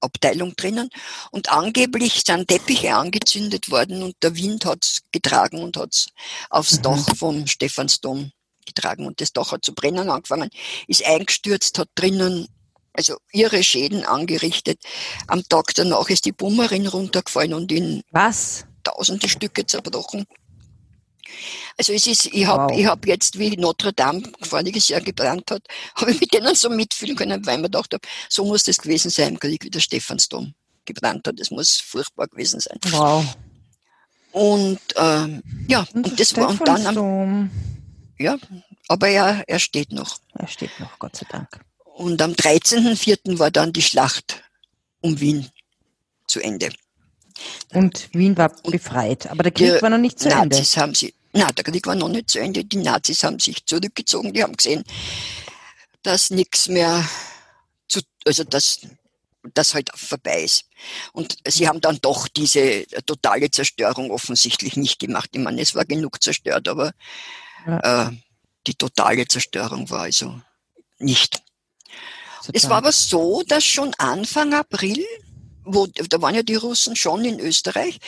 Abteilung 0.00 0.56
drinnen 0.56 0.90
und 1.30 1.52
angeblich 1.52 2.22
sind 2.26 2.48
Teppiche 2.48 2.94
angezündet 2.96 3.70
worden 3.70 4.02
und 4.02 4.16
der 4.22 4.34
Wind 4.34 4.64
hat's 4.64 5.02
getragen 5.12 5.62
und 5.62 5.76
hat's 5.76 6.08
aufs 6.50 6.78
mhm. 6.78 6.82
Dach 6.82 7.16
vom 7.16 7.46
Stephansdom 7.46 8.32
getragen 8.66 9.06
und 9.06 9.20
das 9.20 9.32
Dach 9.32 9.52
hat 9.52 9.64
zu 9.64 9.74
brennen 9.74 10.10
angefangen, 10.10 10.50
ist 10.88 11.06
eingestürzt, 11.06 11.78
hat 11.78 11.88
drinnen 11.94 12.48
also 12.92 13.16
ihre 13.32 13.62
Schäden 13.62 14.04
angerichtet. 14.04 14.80
Am 15.26 15.42
Tag 15.48 15.74
danach 15.74 16.08
ist 16.10 16.24
die 16.24 16.32
Bummerin 16.32 16.86
runtergefallen 16.86 17.54
und 17.54 17.70
in 17.70 18.02
Was? 18.10 18.66
Tausende 18.84 19.28
Stücke 19.28 19.66
zerbrochen. 19.66 20.26
Also 21.76 21.92
es 21.92 22.06
ist, 22.06 22.26
ich 22.26 22.46
habe 22.46 22.72
wow. 22.72 22.78
ich 22.78 22.86
hab 22.86 23.06
jetzt, 23.06 23.38
wie 23.38 23.56
Notre 23.56 23.92
Dame 23.92 24.22
voriges 24.42 24.88
Jahr 24.88 25.00
gebrannt 25.00 25.50
hat, 25.50 25.62
habe 25.96 26.12
ich 26.12 26.20
mit 26.20 26.32
denen 26.32 26.54
so 26.54 26.70
mitfühlen 26.70 27.16
können, 27.16 27.44
weil 27.46 27.56
ich 27.56 27.62
mir 27.62 27.70
gedacht 27.70 27.92
habe, 27.92 28.06
so 28.28 28.44
muss 28.44 28.64
das 28.64 28.78
gewesen 28.78 29.10
sein 29.10 29.30
im 29.30 29.40
Krieg, 29.40 29.64
wie 29.64 29.70
der 29.70 29.80
Stephansdom 29.80 30.54
gebrannt 30.84 31.26
hat. 31.26 31.40
Das 31.40 31.50
muss 31.50 31.80
furchtbar 31.80 32.28
gewesen 32.28 32.60
sein. 32.60 32.78
Wow. 32.90 33.24
Und 34.32 34.80
ähm, 34.96 35.42
ja, 35.68 35.86
und, 35.94 36.06
und 36.06 36.20
das 36.20 36.36
war 36.36 36.48
und 36.48 36.66
dann 36.66 36.86
am, 36.86 37.50
ja, 38.18 38.36
aber 38.88 39.08
er, 39.08 39.44
er 39.46 39.58
steht 39.58 39.92
noch. 39.92 40.18
Er 40.34 40.48
steht 40.48 40.78
noch, 40.80 40.98
Gott 40.98 41.16
sei 41.16 41.26
Dank. 41.30 41.48
Und 41.84 42.20
am 42.20 42.32
13.04. 42.32 43.38
war 43.38 43.50
dann 43.50 43.72
die 43.72 43.82
Schlacht 43.82 44.42
um 45.00 45.20
Wien 45.20 45.48
zu 46.26 46.40
Ende. 46.40 46.70
Und 47.72 48.08
Wien 48.12 48.36
war 48.36 48.50
befreit, 48.62 49.26
aber 49.26 49.42
der 49.42 49.52
Krieg 49.52 49.82
war 49.82 49.90
noch 49.90 49.98
nicht 49.98 50.18
zu 50.18 50.28
Nazis 50.28 50.74
Ende. 50.74 50.82
Haben 50.82 50.94
sie, 50.94 51.14
na, 51.32 51.50
der 51.50 51.64
Krieg 51.64 51.86
war 51.86 51.94
noch 51.94 52.08
nicht 52.08 52.30
zu 52.30 52.38
Ende. 52.38 52.64
Die 52.64 52.76
Nazis 52.76 53.24
haben 53.24 53.38
sich 53.38 53.66
zurückgezogen. 53.66 54.32
Die 54.32 54.42
haben 54.42 54.56
gesehen, 54.56 54.84
dass 56.02 56.30
nichts 56.30 56.68
mehr 56.68 57.04
zu, 57.88 58.00
also 58.24 58.44
dass 58.44 58.80
das 59.52 59.74
halt 59.74 59.90
vorbei 59.94 60.44
ist. 60.44 60.64
Und 61.12 61.36
sie 61.46 61.68
haben 61.68 61.80
dann 61.80 61.98
doch 62.00 62.28
diese 62.28 62.86
totale 63.04 63.50
Zerstörung 63.50 64.10
offensichtlich 64.10 64.76
nicht 64.76 65.00
gemacht. 65.00 65.30
Ich 65.32 65.40
meine, 65.40 65.60
es 65.60 65.74
war 65.74 65.84
genug 65.84 66.22
zerstört, 66.22 66.68
aber 66.68 66.92
ja. 67.66 68.08
äh, 68.08 68.10
die 68.66 68.74
totale 68.74 69.26
Zerstörung 69.28 69.90
war 69.90 70.02
also 70.02 70.40
nicht. 70.98 71.42
Total. 72.44 72.52
Es 72.54 72.68
war 72.68 72.78
aber 72.78 72.92
so, 72.92 73.42
dass 73.46 73.64
schon 73.64 73.92
Anfang 73.98 74.54
April, 74.54 75.04
wo, 75.64 75.86
da 75.86 76.20
waren 76.20 76.34
ja 76.34 76.42
die 76.42 76.54
Russen 76.54 76.96
schon 76.96 77.24
in 77.24 77.40
Österreich, 77.40 77.98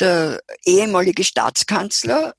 der 0.00 0.40
ehemalige 0.64 1.24
Staatskanzler 1.24 2.34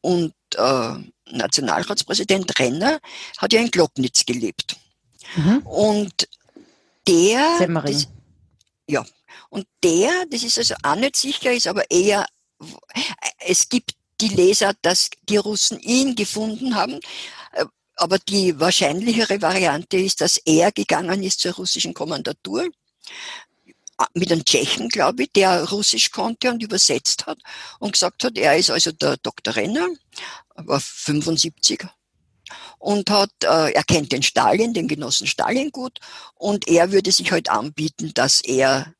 und 0.00 0.34
äh, 0.56 0.94
Nationalratspräsident 1.30 2.58
Renner 2.58 3.00
hat 3.36 3.52
ja 3.52 3.60
in 3.60 3.70
Globnitz 3.70 4.24
gelebt. 4.24 4.76
Mhm. 5.36 5.58
Und 5.66 6.28
der, 7.06 7.66
das, 7.82 8.08
ja, 8.86 9.04
und 9.50 9.66
der, 9.82 10.26
das 10.30 10.42
ist 10.42 10.58
also 10.58 10.74
auch 10.82 10.96
nicht 10.96 11.16
sicher, 11.16 11.52
ist 11.52 11.66
aber 11.66 11.90
eher, 11.90 12.26
es 13.40 13.68
gibt 13.68 13.92
die 14.20 14.28
Leser, 14.28 14.74
dass 14.82 15.10
die 15.28 15.36
Russen 15.36 15.78
ihn 15.80 16.14
gefunden 16.14 16.74
haben, 16.74 17.00
aber 17.96 18.18
die 18.18 18.58
wahrscheinlichere 18.58 19.40
Variante 19.42 19.96
ist, 19.96 20.20
dass 20.20 20.38
er 20.38 20.72
gegangen 20.72 21.22
ist 21.22 21.40
zur 21.40 21.54
russischen 21.54 21.94
Kommandatur 21.94 22.68
mit 24.14 24.30
einem 24.30 24.44
Tschechen, 24.44 24.88
glaube 24.88 25.24
ich, 25.24 25.32
der 25.32 25.68
Russisch 25.70 26.10
konnte 26.10 26.50
und 26.50 26.62
übersetzt 26.62 27.26
hat 27.26 27.38
und 27.78 27.92
gesagt 27.92 28.24
hat, 28.24 28.38
er 28.38 28.56
ist 28.56 28.70
also 28.70 28.92
der 28.92 29.16
Dr. 29.16 29.56
Renner, 29.56 29.88
war 30.54 30.80
75 30.80 31.86
und 32.78 33.10
hat, 33.10 33.30
äh, 33.42 33.72
er 33.72 33.84
kennt 33.84 34.12
den 34.12 34.22
Stalin, 34.22 34.72
den 34.72 34.88
Genossen 34.88 35.26
Stalin 35.26 35.70
gut 35.70 35.98
und 36.34 36.68
er 36.68 36.92
würde 36.92 37.12
sich 37.12 37.32
halt 37.32 37.50
anbieten, 37.50 38.12
dass 38.14 38.40
er 38.40 38.94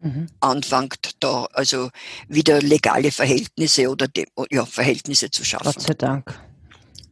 mhm. 0.00 0.28
anfängt, 0.40 1.10
da 1.20 1.46
also 1.52 1.90
wieder 2.28 2.60
legale 2.60 3.10
Verhältnisse 3.10 3.88
oder 3.90 4.06
ja, 4.50 4.64
Verhältnisse 4.64 5.30
zu 5.30 5.44
schaffen. 5.44 5.72
Gott 5.72 5.82
sei 5.82 5.94
Dank. 5.94 6.40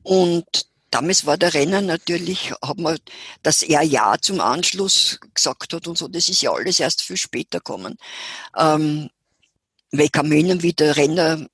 Und 0.05 0.72
Damals 0.93 1.25
war 1.25 1.39
der 1.39 1.55
Renner 1.55 1.81
natürlich, 1.81 2.53
hat 2.63 2.79
man, 2.79 2.99
dass 3.43 3.63
er 3.63 3.83
Ja 3.83 4.17
zum 4.21 4.41
Anschluss 4.41 5.19
gesagt 5.33 5.73
hat 5.73 5.89
und 5.89 5.97
so, 5.97 6.07
das 6.07 6.29
ist 6.29 6.43
ja 6.43 6.53
alles 6.53 6.79
erst 6.81 7.01
viel 7.03 7.17
später 7.17 7.59
gekommen. 7.59 7.97
Ähm, 8.57 9.09
weil 9.91 10.07
ich 10.07 10.13
kann 10.13 10.29
mich 10.29 10.39
erinnern, 10.39 10.63
wie 10.63 10.75
der 10.75 10.97
Renner 10.97 11.47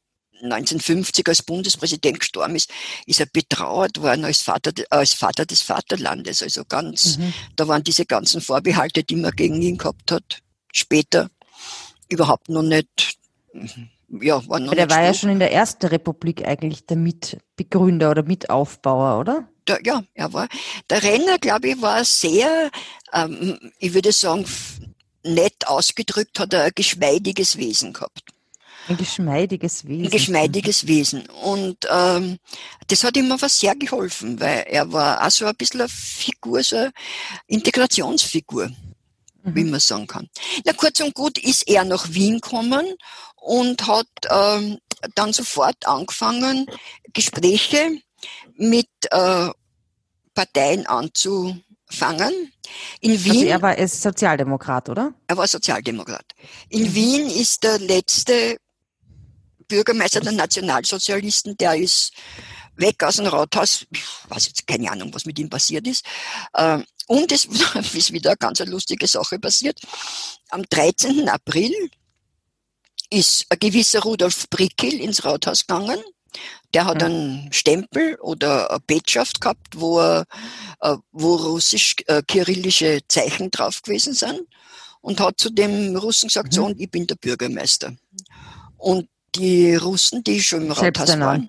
1950 0.42 1.26
als 1.28 1.42
Bundespräsident 1.42 2.18
gestorben 2.18 2.56
ist, 2.56 2.72
ist 3.06 3.20
er 3.20 3.26
betrauert 3.26 4.00
worden 4.00 4.24
als 4.24 4.42
Vater, 4.42 4.72
als 4.90 5.12
Vater 5.12 5.46
des 5.46 5.62
Vaterlandes. 5.62 6.42
Also 6.42 6.64
ganz, 6.64 7.18
mhm. 7.18 7.32
da 7.54 7.68
waren 7.68 7.84
diese 7.84 8.06
ganzen 8.06 8.40
Vorbehalte, 8.40 9.04
die 9.04 9.16
man 9.16 9.30
gegen 9.32 9.62
ihn 9.62 9.78
gehabt 9.78 10.10
hat, 10.10 10.42
später 10.72 11.30
überhaupt 12.08 12.48
noch 12.48 12.62
nicht 12.62 13.18
ja, 14.08 14.46
war 14.48 14.60
noch 14.60 14.74
Der 14.74 14.90
war 14.90 15.02
ja 15.02 15.14
schon 15.14 15.30
in 15.30 15.38
der 15.38 15.52
ersten 15.52 15.86
Republik 15.86 16.46
eigentlich 16.46 16.86
der 16.86 16.96
Mitbegründer 16.96 18.10
oder 18.10 18.22
Mitaufbauer, 18.22 19.20
oder? 19.20 19.48
Der, 19.66 19.80
ja, 19.84 20.02
er 20.14 20.32
war. 20.32 20.48
Der 20.88 21.02
Renner, 21.02 21.38
glaube 21.38 21.68
ich, 21.68 21.82
war 21.82 22.04
sehr, 22.04 22.70
ähm, 23.12 23.58
ich 23.78 23.92
würde 23.92 24.12
sagen, 24.12 24.46
nett 25.24 25.66
ausgedrückt, 25.66 26.38
hat 26.40 26.54
er 26.54 26.64
ein 26.64 26.72
geschmeidiges 26.74 27.58
Wesen 27.58 27.92
gehabt. 27.92 28.22
Ein 28.88 28.96
geschmeidiges 28.96 29.86
Wesen. 29.86 30.06
Ein 30.06 30.10
geschmeidiges 30.10 30.86
Wesen. 30.86 31.26
Und 31.44 31.86
ähm, 31.90 32.38
das 32.86 33.04
hat 33.04 33.18
ihm 33.18 33.30
aber 33.30 33.50
sehr 33.50 33.76
geholfen, 33.76 34.40
weil 34.40 34.64
er 34.66 34.90
war 34.90 35.26
auch 35.26 35.30
so 35.30 35.44
ein 35.44 35.54
bisschen 35.54 35.82
eine 35.82 35.90
Figur, 35.90 36.62
so 36.62 36.76
eine 36.76 36.92
Integrationsfigur, 37.46 38.68
mhm. 38.68 39.54
wie 39.54 39.64
man 39.64 39.80
sagen 39.80 40.06
kann. 40.06 40.30
Na 40.64 40.72
kurz 40.72 41.00
und 41.00 41.14
gut 41.14 41.36
ist 41.36 41.68
er 41.68 41.84
nach 41.84 42.08
Wien 42.10 42.40
gekommen 42.40 42.94
und 43.40 43.86
hat 43.86 44.08
ähm, 44.30 44.78
dann 45.14 45.32
sofort 45.32 45.86
angefangen, 45.86 46.66
Gespräche 47.12 48.00
mit 48.56 48.88
äh, 49.10 49.48
Parteien 50.34 50.86
anzufangen. 50.86 52.52
In 53.00 53.12
also 53.12 53.24
Wien, 53.24 53.32
also 53.32 53.46
er 53.46 53.62
war 53.62 53.78
ist 53.78 54.02
Sozialdemokrat, 54.02 54.88
oder? 54.88 55.14
Er 55.26 55.36
war 55.36 55.46
Sozialdemokrat. 55.46 56.24
In. 56.68 56.94
Wien 56.94 57.28
ist 57.30 57.62
der 57.62 57.78
letzte 57.78 58.58
Bürgermeister 59.66 60.20
der 60.20 60.32
Nationalsozialisten, 60.32 61.56
der 61.56 61.76
ist 61.76 62.12
weg 62.76 63.02
aus 63.02 63.16
dem 63.16 63.26
Rathaus. 63.26 63.86
Ich 63.90 64.02
weiß 64.28 64.46
jetzt 64.46 64.66
keine 64.66 64.90
Ahnung, 64.90 65.12
was 65.12 65.26
mit 65.26 65.38
ihm 65.38 65.50
passiert 65.50 65.86
ist. 65.86 66.04
Ähm, 66.56 66.84
und 67.06 67.32
es 67.32 67.44
ist 67.94 68.12
wieder 68.12 68.30
eine 68.30 68.36
ganz 68.36 68.60
lustige 68.60 69.06
Sache 69.06 69.38
passiert. 69.38 69.80
Am 70.50 70.62
13. 70.62 71.28
April 71.28 71.72
ist 73.10 73.46
ein 73.48 73.58
gewisser 73.58 74.00
Rudolf 74.00 74.48
Brickel 74.50 74.94
ins 74.94 75.24
Rathaus 75.24 75.66
gegangen. 75.66 76.00
Der 76.74 76.84
hat 76.84 77.02
einen 77.02 77.50
Stempel 77.52 78.16
oder 78.16 78.70
eine 78.70 78.80
Petschaft 78.80 79.40
gehabt, 79.40 79.74
wo, 79.74 80.00
äh, 80.00 80.24
wo 81.12 81.34
russisch-kyrillische 81.36 82.96
äh, 82.96 83.00
Zeichen 83.08 83.50
drauf 83.50 83.82
gewesen 83.82 84.12
sind 84.12 84.42
und 85.00 85.20
hat 85.20 85.40
zu 85.40 85.50
dem 85.50 85.96
Russen 85.96 86.28
gesagt, 86.28 86.52
so, 86.52 86.62
mhm. 86.62 86.66
und 86.66 86.80
ich 86.80 86.90
bin 86.90 87.06
der 87.06 87.14
Bürgermeister. 87.16 87.96
Und 88.76 89.08
die 89.34 89.74
Russen, 89.74 90.22
die 90.22 90.42
schon 90.42 90.66
im 90.66 90.72
Rathaus 90.72 91.18
waren, 91.18 91.46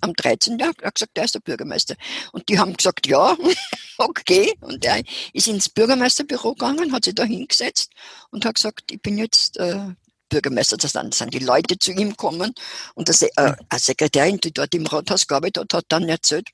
am 0.00 0.14
13. 0.14 0.58
Jahr, 0.58 0.72
er 0.80 0.88
hat 0.88 0.94
gesagt, 0.96 1.16
der 1.16 1.24
ist 1.24 1.34
der 1.34 1.40
Bürgermeister. 1.40 1.94
Und 2.32 2.48
die 2.48 2.58
haben 2.58 2.76
gesagt, 2.76 3.06
ja, 3.06 3.36
okay. 3.98 4.52
Und 4.60 4.84
er 4.84 5.02
ist 5.32 5.46
ins 5.46 5.68
Bürgermeisterbüro 5.68 6.54
gegangen, 6.54 6.92
hat 6.92 7.04
sich 7.04 7.14
da 7.14 7.24
hingesetzt 7.24 7.90
und 8.30 8.44
hat 8.44 8.56
gesagt, 8.56 8.90
ich 8.90 9.00
bin 9.00 9.18
jetzt 9.18 9.58
äh, 9.58 9.86
Bürgermeister. 10.32 10.76
Das 10.76 10.92
dann 10.92 11.12
sind 11.12 11.34
die 11.34 11.38
Leute 11.38 11.78
zu 11.78 11.92
ihm 11.92 12.10
gekommen 12.10 12.54
und 12.94 13.08
das, 13.08 13.22
äh, 13.22 13.28
eine 13.36 13.56
Sekretärin, 13.76 14.38
die 14.38 14.52
dort 14.52 14.74
im 14.74 14.86
Rathaus 14.86 15.26
gearbeitet 15.26 15.64
hat, 15.64 15.74
hat 15.74 15.84
dann 15.88 16.08
erzählt, 16.08 16.48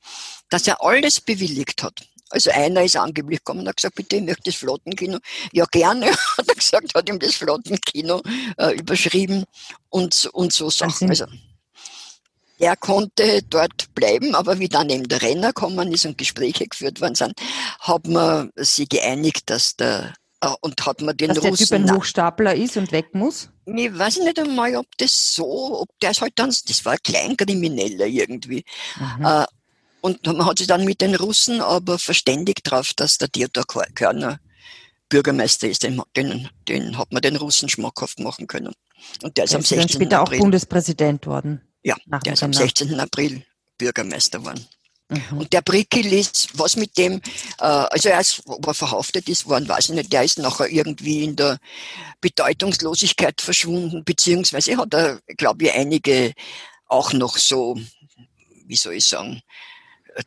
dass 0.51 0.67
er 0.67 0.83
alles 0.83 1.21
bewilligt 1.21 1.83
hat. 1.83 2.03
Also 2.31 2.51
einer 2.51 2.83
ist 2.83 2.97
angeblich 2.97 3.39
gekommen 3.39 3.61
und 3.61 3.69
hat 3.69 3.77
gesagt, 3.77 3.95
bitte, 3.95 4.17
ich 4.17 4.23
möchte 4.23 4.43
das 4.47 4.57
Flottenkino. 4.57 5.19
Ja, 5.53 5.65
gerne, 5.71 6.07
hat 6.39 6.49
er 6.49 6.55
gesagt, 6.55 6.95
hat 6.95 7.09
ihm 7.09 7.19
das 7.19 7.37
Flottenkino 7.37 8.23
äh, 8.59 8.75
überschrieben 8.75 9.45
und, 9.89 10.29
und 10.33 10.53
so 10.53 10.69
Sachen. 10.69 11.09
Also, 11.09 11.27
er 12.59 12.77
konnte 12.77 13.43
dort 13.45 13.95
bleiben, 13.95 14.35
aber 14.35 14.59
wie 14.59 14.69
dann 14.69 14.91
eben 14.91 15.09
der 15.09 15.23
Renner 15.23 15.49
gekommen 15.49 15.93
ist 15.93 16.05
und 16.05 16.19
Gespräche 16.19 16.67
geführt 16.67 17.01
worden 17.01 17.15
sind, 17.15 17.35
hat 17.79 18.07
man 18.09 18.51
sich 18.57 18.89
geeinigt, 18.89 19.49
dass 19.49 19.77
der 19.77 20.13
und 20.61 20.87
hat 20.87 21.01
man 21.01 21.17
den 21.17 21.29
Dass 21.29 21.41
der 21.41 21.55
Typ 21.55 21.73
ein 21.73 21.93
Hochstapler 21.93 22.55
ist 22.55 22.77
und 22.77 22.93
weg 22.93 23.15
muss? 23.15 23.51
Ich 23.67 23.99
weiß 23.99 24.19
nicht 24.19 24.39
einmal, 24.39 24.77
ob 24.77 24.87
das 24.99 25.35
so, 25.35 25.81
ob 25.81 25.89
der 26.01 26.13
ist 26.13 26.21
halt 26.21 26.35
dann, 26.37 26.49
das 26.51 26.85
war 26.85 26.93
ein 26.93 26.99
Kleinkrimineller 27.03 28.07
irgendwie. 28.07 28.65
Mhm. 28.99 29.25
Äh, 29.25 29.45
und 30.01 30.25
man 30.27 30.47
hat 30.47 30.59
sich 30.59 30.69
dann 30.69 30.85
mit 30.85 31.01
den 31.01 31.17
Russen 31.17 31.61
aber 31.61 31.99
verständigt 31.99 32.71
drauf, 32.71 32.93
dass 32.95 33.19
der 33.19 33.29
Theodor 33.29 33.65
Körner 33.67 34.39
Bürgermeister 35.09 35.69
ist. 35.69 35.83
Den, 35.83 36.01
den, 36.17 36.49
den 36.69 36.97
hat 36.97 37.13
man 37.13 37.23
den 37.23 37.37
Russen 37.37 37.69
schmackhaft 37.69 38.21
machen 38.21 38.47
können. 38.47 38.75
Und 39.23 39.37
der 39.37 39.45
ist, 39.45 39.51
der 39.51 39.59
am 39.59 39.65
16. 39.65 39.79
Dann 39.79 39.89
später 39.89 40.21
April. 40.21 40.39
auch 40.39 40.43
Bundespräsident 40.43 41.27
worden. 41.27 41.63
Ja, 41.83 41.97
der 42.25 42.35
ist 42.35 42.43
am 42.43 42.53
16. 42.53 42.99
April 43.01 43.43
Bürgermeister 43.77 44.39
geworden. 44.41 44.67
Mhm. 45.09 45.39
Und 45.39 45.53
der 45.53 45.63
Brickel 45.63 46.13
ist, 46.13 46.59
was 46.59 46.77
mit 46.77 46.99
dem, 46.99 47.21
äh, 47.59 47.65
also 47.65 48.09
er 48.09 48.21
ist, 48.21 48.43
ob 48.47 48.67
er 48.67 48.75
verhaftet 48.75 49.29
ist 49.29 49.47
worden, 49.49 49.69
weiß 49.69 49.89
ich 49.89 49.95
nicht, 49.95 50.13
der 50.13 50.23
ist 50.23 50.39
nachher 50.39 50.69
irgendwie 50.69 51.25
in 51.25 51.37
der 51.37 51.59
Bedeutungslosigkeit 52.21 53.41
verschwunden, 53.41 54.05
beziehungsweise 54.05 54.77
hat 54.77 54.93
er, 54.95 55.21
glaube 55.37 55.65
ich, 55.65 55.73
einige 55.73 56.35
auch 56.87 57.13
noch 57.13 57.39
so, 57.39 57.79
wie 58.67 58.77
soll 58.77 58.95
ich 58.95 59.07
sagen, 59.07 59.43
äh, 60.15 60.23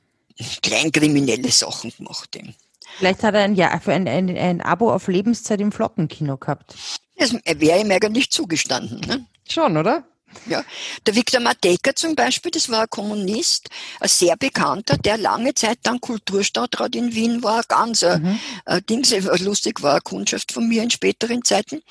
kleinkriminelle 0.64 1.52
Sachen 1.52 1.92
gemacht. 1.96 2.36
Eben. 2.36 2.56
Vielleicht 2.98 3.24
hat 3.24 3.36
er 3.36 3.44
ein, 3.44 3.56
ja, 3.56 3.80
für 3.80 3.94
ein, 3.94 4.08
ein, 4.08 4.36
ein 4.36 4.62
Abo 4.62 4.92
auf 4.92 5.08
Lebenszeit 5.08 5.62
im 5.62 5.72
Flockenkino 5.72 6.38
gehabt. 6.38 6.76
Das 7.18 7.34
wäre 7.34 7.80
ihm 7.80 7.92
eigentlich 7.92 8.32
zugestanden. 8.32 9.00
Ne? 9.02 9.26
Schon, 9.48 9.78
oder? 9.78 10.06
Ja, 10.46 10.64
der 11.06 11.16
Viktor 11.16 11.40
Matejka 11.40 11.96
zum 11.96 12.16
Beispiel, 12.16 12.52
das 12.52 12.70
war 12.70 12.82
ein 12.82 12.90
Kommunist, 12.90 13.70
ein 14.00 14.10
sehr 14.10 14.36
bekannter, 14.38 14.98
der 14.98 15.18
lange 15.18 15.54
Zeit 15.54 15.80
dann 15.84 16.02
Kulturstadtrat 16.02 16.96
in 16.96 17.14
Wien 17.14 17.44
war, 17.44 17.64
ganz 17.68 18.02
äh, 18.02 18.18
mhm. 18.18 18.40
äh, 18.66 18.82
Dings, 18.82 19.12
lustig 19.40 19.82
war 19.84 19.94
eine 19.94 20.02
Kundschaft 20.02 20.52
von 20.52 20.68
mir 20.68 20.84
in 20.84 20.90
späteren 20.90 21.44
Zeiten 21.44 21.82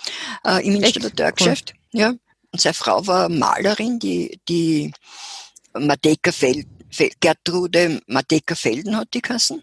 äh, 0.44 0.66
im 0.66 0.82
Installateurgeschäft. 0.82 1.74
Cool. 1.92 2.00
Ja, 2.00 2.08
und 2.52 2.60
seine 2.60 2.74
Frau 2.74 3.06
war 3.06 3.28
Malerin, 3.28 3.98
die 3.98 4.40
die 4.48 4.92
Matejka 5.72 6.32
Feld, 6.32 6.66
Gertrude 7.20 8.00
Matejka 8.06 8.54
Felden 8.54 8.96
hat 8.96 9.08
die 9.14 9.20
Kassen. 9.20 9.62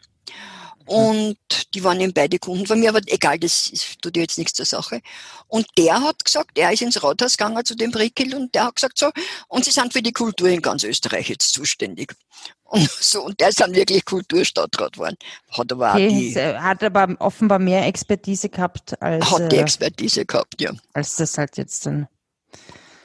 Und 0.88 1.38
die 1.74 1.84
waren 1.84 2.00
eben 2.00 2.13
beide 2.13 2.39
Kunden 2.39 2.65
von 2.65 2.79
mir, 2.79 2.89
aber 2.89 3.01
egal, 3.08 3.38
das 3.39 3.72
tut 4.01 4.15
dir 4.15 4.22
jetzt 4.22 4.38
nichts 4.38 4.53
zur 4.53 4.65
Sache. 4.65 5.01
Und 5.48 5.67
der 5.77 6.01
hat 6.01 6.24
gesagt, 6.24 6.58
er 6.58 6.72
ist 6.72 6.82
ins 6.82 7.03
Rathaus 7.03 7.38
gegangen 7.38 7.65
zu 7.65 7.75
dem 7.75 7.91
Brickel 7.91 8.34
und 8.34 8.56
der 8.56 8.65
hat 8.65 8.75
gesagt 8.75 8.98
so, 8.98 9.12
und 9.50 9.65
sie 9.65 9.72
sind 9.72 9.91
für 9.91 10.01
die 10.01 10.13
Kultur 10.13 10.48
in 10.48 10.62
ganz 10.62 10.84
Österreich 10.84 11.29
jetzt 11.29 11.53
zuständig. 11.53 12.15
Und 12.63 12.89
so, 13.01 13.25
und 13.25 13.39
der 13.39 13.50
ist 13.50 13.60
dann 13.60 13.74
wirklich 13.74 14.06
Kulturstadtrat 14.06 14.94
geworden. 14.94 15.17
Hat 15.51 15.72
aber 15.72 15.94
okay, 15.94 16.34
die, 16.34 16.39
hat 16.39 16.84
aber 16.84 17.15
offenbar 17.20 17.60
mehr 17.60 17.86
Expertise 17.86 18.50
gehabt 18.50 19.01
als. 19.01 19.29
Hat 19.29 19.51
die 19.51 19.58
äh, 19.58 19.62
Expertise 19.62 20.25
gehabt, 20.25 20.62
ja. 20.62 20.72
Als 20.94 21.15
das 21.17 21.38
halt 21.38 21.58
jetzt 21.58 21.86
dann 21.86 22.08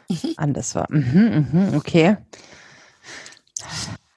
mhm. 0.09 0.35
anders 0.37 0.75
war. 0.75 0.87
Mhm, 0.89 1.49
mhm, 1.53 1.77
okay. 1.77 2.17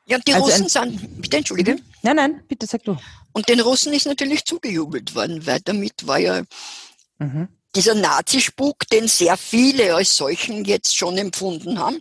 Ja, 0.07 0.17
und 0.17 0.27
die 0.27 0.33
also 0.33 0.45
Russen 0.45 0.69
sind, 0.69 1.21
bitte 1.21 1.37
entschuldige. 1.37 1.77
Nein, 2.03 2.15
nein, 2.15 2.43
bitte 2.47 2.67
sag 2.67 2.83
du. 2.83 2.95
Und 3.33 3.49
den 3.49 3.59
Russen 3.59 3.91
ist 3.93 4.05
natürlich 4.05 4.45
zugejubelt 4.45 5.15
worden, 5.15 5.45
weil 5.45 5.59
damit 5.61 6.05
war 6.05 6.19
ja 6.19 6.43
mhm. 7.17 7.47
dieser 7.75 7.95
Nazispuk, 7.95 8.87
den 8.89 9.07
sehr 9.07 9.35
viele 9.35 9.95
als 9.95 10.15
solchen 10.15 10.63
jetzt 10.63 10.95
schon 10.95 11.17
empfunden 11.17 11.79
haben, 11.79 11.99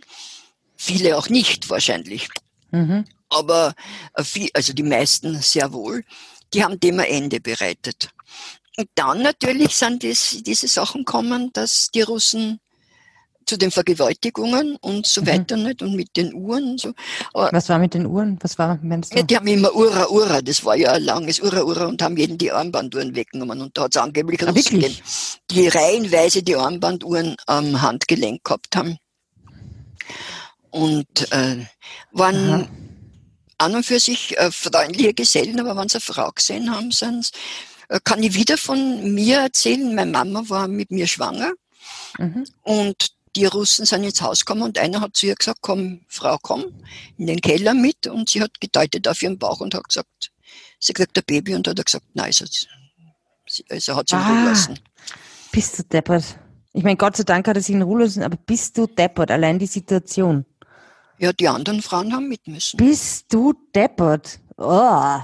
viele 0.77 1.17
auch 1.17 1.29
nicht 1.29 1.69
wahrscheinlich. 1.69 2.29
Mhm. 2.71 3.05
Aber 3.29 3.73
äh, 4.13 4.23
viel, 4.23 4.49
also 4.53 4.73
die 4.73 4.83
meisten 4.83 5.41
sehr 5.41 5.73
wohl, 5.73 6.03
die 6.53 6.63
haben 6.63 6.79
dem 6.79 6.99
ein 6.99 7.07
Ende 7.07 7.39
bereitet. 7.39 8.09
Und 8.77 8.89
dann 8.95 9.23
natürlich 9.23 9.75
sind 9.75 10.03
dies, 10.03 10.41
diese 10.41 10.67
Sachen 10.67 11.05
kommen, 11.05 11.51
dass 11.53 11.89
die 11.91 12.01
Russen 12.01 12.59
zu 13.45 13.57
den 13.57 13.71
Vergewaltigungen 13.71 14.77
und 14.81 15.05
so 15.05 15.21
mhm. 15.21 15.27
weiter 15.27 15.57
nicht 15.57 15.81
und 15.81 15.95
mit 15.95 16.15
den 16.15 16.33
Uhren 16.33 16.71
und 16.71 16.81
so. 16.81 16.93
Aber 17.33 17.49
Was 17.51 17.69
war 17.69 17.79
mit 17.79 17.93
den 17.93 18.05
Uhren? 18.05 18.37
Was 18.41 18.57
war, 18.57 18.79
meinst 18.81 19.13
du? 19.13 19.17
Ja, 19.17 19.23
die 19.23 19.35
haben 19.35 19.47
immer 19.47 19.73
Ura 19.75 20.09
Ura, 20.09 20.41
das 20.41 20.63
war 20.63 20.75
ja 20.75 20.93
ein 20.93 21.03
langes 21.03 21.39
Ura 21.41 21.63
Ura 21.63 21.85
und 21.85 22.01
haben 22.01 22.17
jeden 22.17 22.37
die 22.37 22.51
Armbanduhren 22.51 23.15
weggenommen 23.15 23.61
und 23.61 23.77
da 23.77 23.83
hat 23.83 23.95
es 23.95 24.01
angeblich 24.01 24.41
ah, 24.43 24.51
Russen 24.51 24.79
gegeben, 24.79 24.97
die 25.51 25.67
reihenweise 25.67 26.43
die 26.43 26.55
Armbanduhren 26.55 27.35
am 27.47 27.81
Handgelenk 27.81 28.43
gehabt 28.43 28.75
haben. 28.75 28.97
Und 30.71 31.31
äh, 31.31 31.65
waren 32.11 32.49
Aha. 32.49 32.67
an 33.59 33.75
und 33.75 33.85
für 33.85 33.99
sich 33.99 34.37
äh, 34.37 34.51
freundliche 34.51 35.13
Gesellen, 35.13 35.59
aber 35.59 35.75
wenn 35.79 35.87
sie 35.87 35.95
eine 35.95 36.01
Frau 36.01 36.31
gesehen 36.31 36.69
haben, 36.69 36.91
sind 36.91 37.31
äh, 37.89 37.99
kann 38.03 38.23
ich 38.23 38.33
wieder 38.33 38.57
von 38.57 39.13
mir 39.13 39.39
erzählen. 39.39 39.93
Meine 39.93 40.11
Mama 40.11 40.43
war 40.47 40.67
mit 40.67 40.91
mir 40.91 41.07
schwanger. 41.07 41.53
Mhm. 42.17 42.45
Und 42.63 43.14
die 43.35 43.45
Russen 43.45 43.85
sind 43.85 44.03
ins 44.03 44.21
Haus 44.21 44.45
gekommen 44.45 44.63
und 44.63 44.77
einer 44.77 45.01
hat 45.01 45.15
zu 45.15 45.25
ihr 45.25 45.35
gesagt, 45.35 45.59
komm, 45.61 46.01
Frau, 46.07 46.37
komm 46.41 46.65
in 47.17 47.27
den 47.27 47.41
Keller 47.41 47.73
mit. 47.73 48.07
Und 48.07 48.29
sie 48.29 48.41
hat 48.41 48.59
gedeutet 48.61 49.07
auf 49.07 49.21
ihren 49.21 49.37
Bauch 49.37 49.59
und 49.59 49.73
hat 49.73 49.87
gesagt, 49.87 50.31
sie 50.79 50.93
kriegt 50.93 51.17
ein 51.17 51.23
Baby 51.25 51.55
und 51.55 51.67
hat 51.67 51.83
gesagt, 51.83 52.05
nein, 52.13 52.25
also, 52.27 52.45
also 53.69 53.95
hat 53.95 54.09
sie 54.09 54.15
ihn 54.15 54.21
ah, 54.21 54.45
lassen. 54.45 54.79
Bist 55.51 55.79
du 55.79 55.83
deppert. 55.83 56.39
Ich 56.73 56.83
meine, 56.83 56.97
Gott 56.97 57.17
sei 57.17 57.23
Dank 57.23 57.47
hat 57.47 57.55
er 57.55 57.61
sich 57.61 57.75
in 57.75 57.81
Ruhe 57.81 58.03
lassen, 58.03 58.23
aber 58.23 58.37
bist 58.37 58.77
du 58.77 58.87
deppert, 58.87 59.31
allein 59.31 59.59
die 59.59 59.67
Situation. 59.67 60.45
Ja, 61.17 61.31
die 61.31 61.47
anderen 61.47 61.81
Frauen 61.81 62.13
haben 62.13 62.27
mit 62.27 62.45
müssen. 62.47 62.77
Bist 62.77 63.33
du 63.33 63.53
deppert? 63.73 64.39
Oh. 64.57 65.19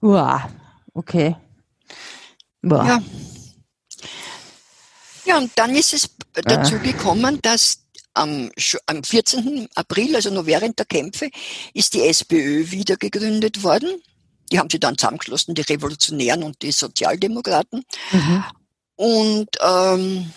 Oh. 0.00 0.38
Okay. 0.94 1.36
Boah. 2.62 2.84
Ja. 2.84 3.02
Ja, 5.28 5.36
und 5.36 5.52
dann 5.56 5.76
ist 5.76 5.92
es 5.92 6.08
dazu 6.32 6.76
ah. 6.76 6.78
gekommen, 6.78 7.38
dass 7.42 7.84
am, 8.14 8.50
am 8.86 9.04
14. 9.04 9.68
April, 9.74 10.16
also 10.16 10.30
noch 10.30 10.46
während 10.46 10.78
der 10.78 10.86
Kämpfe, 10.86 11.28
ist 11.74 11.92
die 11.92 12.00
SPÖ 12.00 12.70
wieder 12.70 12.96
gegründet 12.96 13.62
worden. 13.62 13.90
Die 14.50 14.58
haben 14.58 14.70
sie 14.70 14.80
dann 14.80 14.96
zusammengeschlossen, 14.96 15.54
die 15.54 15.60
Revolutionären 15.60 16.42
und 16.42 16.62
die 16.62 16.72
Sozialdemokraten. 16.72 17.84
Mhm. 18.10 18.44
Und 18.96 19.48
ähm, 19.60 20.32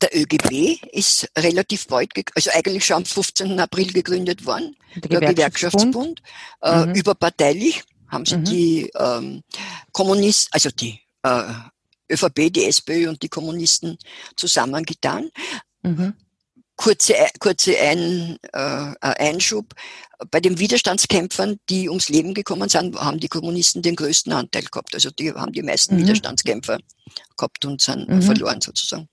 der 0.00 0.16
ÖGB 0.16 0.82
ist 0.90 1.30
relativ 1.38 1.86
bald, 1.86 2.10
also 2.34 2.50
eigentlich 2.52 2.84
schon 2.84 2.96
am 2.96 3.04
15. 3.04 3.60
April 3.60 3.92
gegründet 3.92 4.44
worden, 4.44 4.76
der, 4.96 5.20
der 5.20 5.32
Gewerkschaftsbund, 5.32 6.22
äh, 6.60 6.86
mhm. 6.86 6.94
überparteilich 6.94 7.84
haben 8.08 8.26
sie 8.26 8.36
mhm. 8.38 8.44
die 8.44 8.90
ähm, 8.98 9.42
Kommunisten, 9.92 10.48
also 10.50 10.70
die 10.70 11.00
äh, 11.22 11.44
ÖVP, 12.10 12.52
die 12.52 12.64
SPÖ 12.64 13.08
und 13.08 13.22
die 13.22 13.28
Kommunisten 13.28 13.98
zusammengetan. 14.36 15.30
Mhm. 15.82 16.14
Kurze, 16.76 17.14
kurze 17.40 17.78
Ein, 17.78 18.38
äh, 18.52 18.94
Einschub. 19.00 19.74
Bei 20.30 20.40
den 20.40 20.58
Widerstandskämpfern, 20.58 21.58
die 21.70 21.88
ums 21.88 22.10
Leben 22.10 22.34
gekommen 22.34 22.68
sind, 22.68 22.96
haben 22.96 23.18
die 23.18 23.28
Kommunisten 23.28 23.80
den 23.80 23.96
größten 23.96 24.32
Anteil 24.32 24.64
gehabt. 24.64 24.94
Also 24.94 25.10
die 25.10 25.32
haben 25.32 25.52
die 25.52 25.62
meisten 25.62 25.96
mhm. 25.96 26.02
Widerstandskämpfer 26.02 26.78
gehabt 27.36 27.64
und 27.64 27.80
sind 27.80 28.08
mhm. 28.08 28.22
verloren 28.22 28.60
sozusagen. 28.60 29.08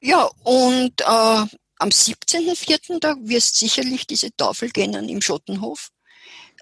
Ja, 0.00 0.30
und 0.44 1.00
äh, 1.00 1.04
am 1.04 1.88
17.04., 1.88 3.00
da 3.00 3.16
wirst 3.20 3.56
sicherlich 3.56 4.06
diese 4.06 4.34
Tafel 4.36 4.70
kennen 4.70 5.08
im 5.08 5.20
Schottenhof, 5.20 5.90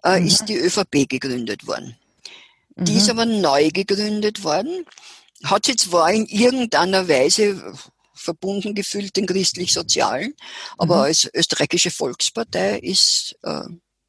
äh, 0.03 0.21
mhm. 0.21 0.27
ist 0.27 0.47
die 0.47 0.57
ÖVP 0.57 1.09
gegründet 1.09 1.67
worden. 1.67 1.97
Die 2.77 2.93
mhm. 2.93 2.99
ist 2.99 3.11
aber 3.11 3.25
neu 3.25 3.71
gegründet 3.71 4.45
worden, 4.45 4.85
hat 5.45 5.67
sich 5.67 5.79
zwar 5.79 6.13
in 6.13 6.27
irgendeiner 6.27 7.09
Weise 7.09 7.75
verbunden 8.15 8.75
gefühlt 8.75 9.17
den 9.17 9.27
christlich-sozialen, 9.27 10.35
aber 10.77 10.97
mhm. 10.97 11.03
als 11.03 11.31
österreichische 11.33 11.91
Volkspartei 11.91 12.79
ist 12.79 13.37
äh, 13.43 13.63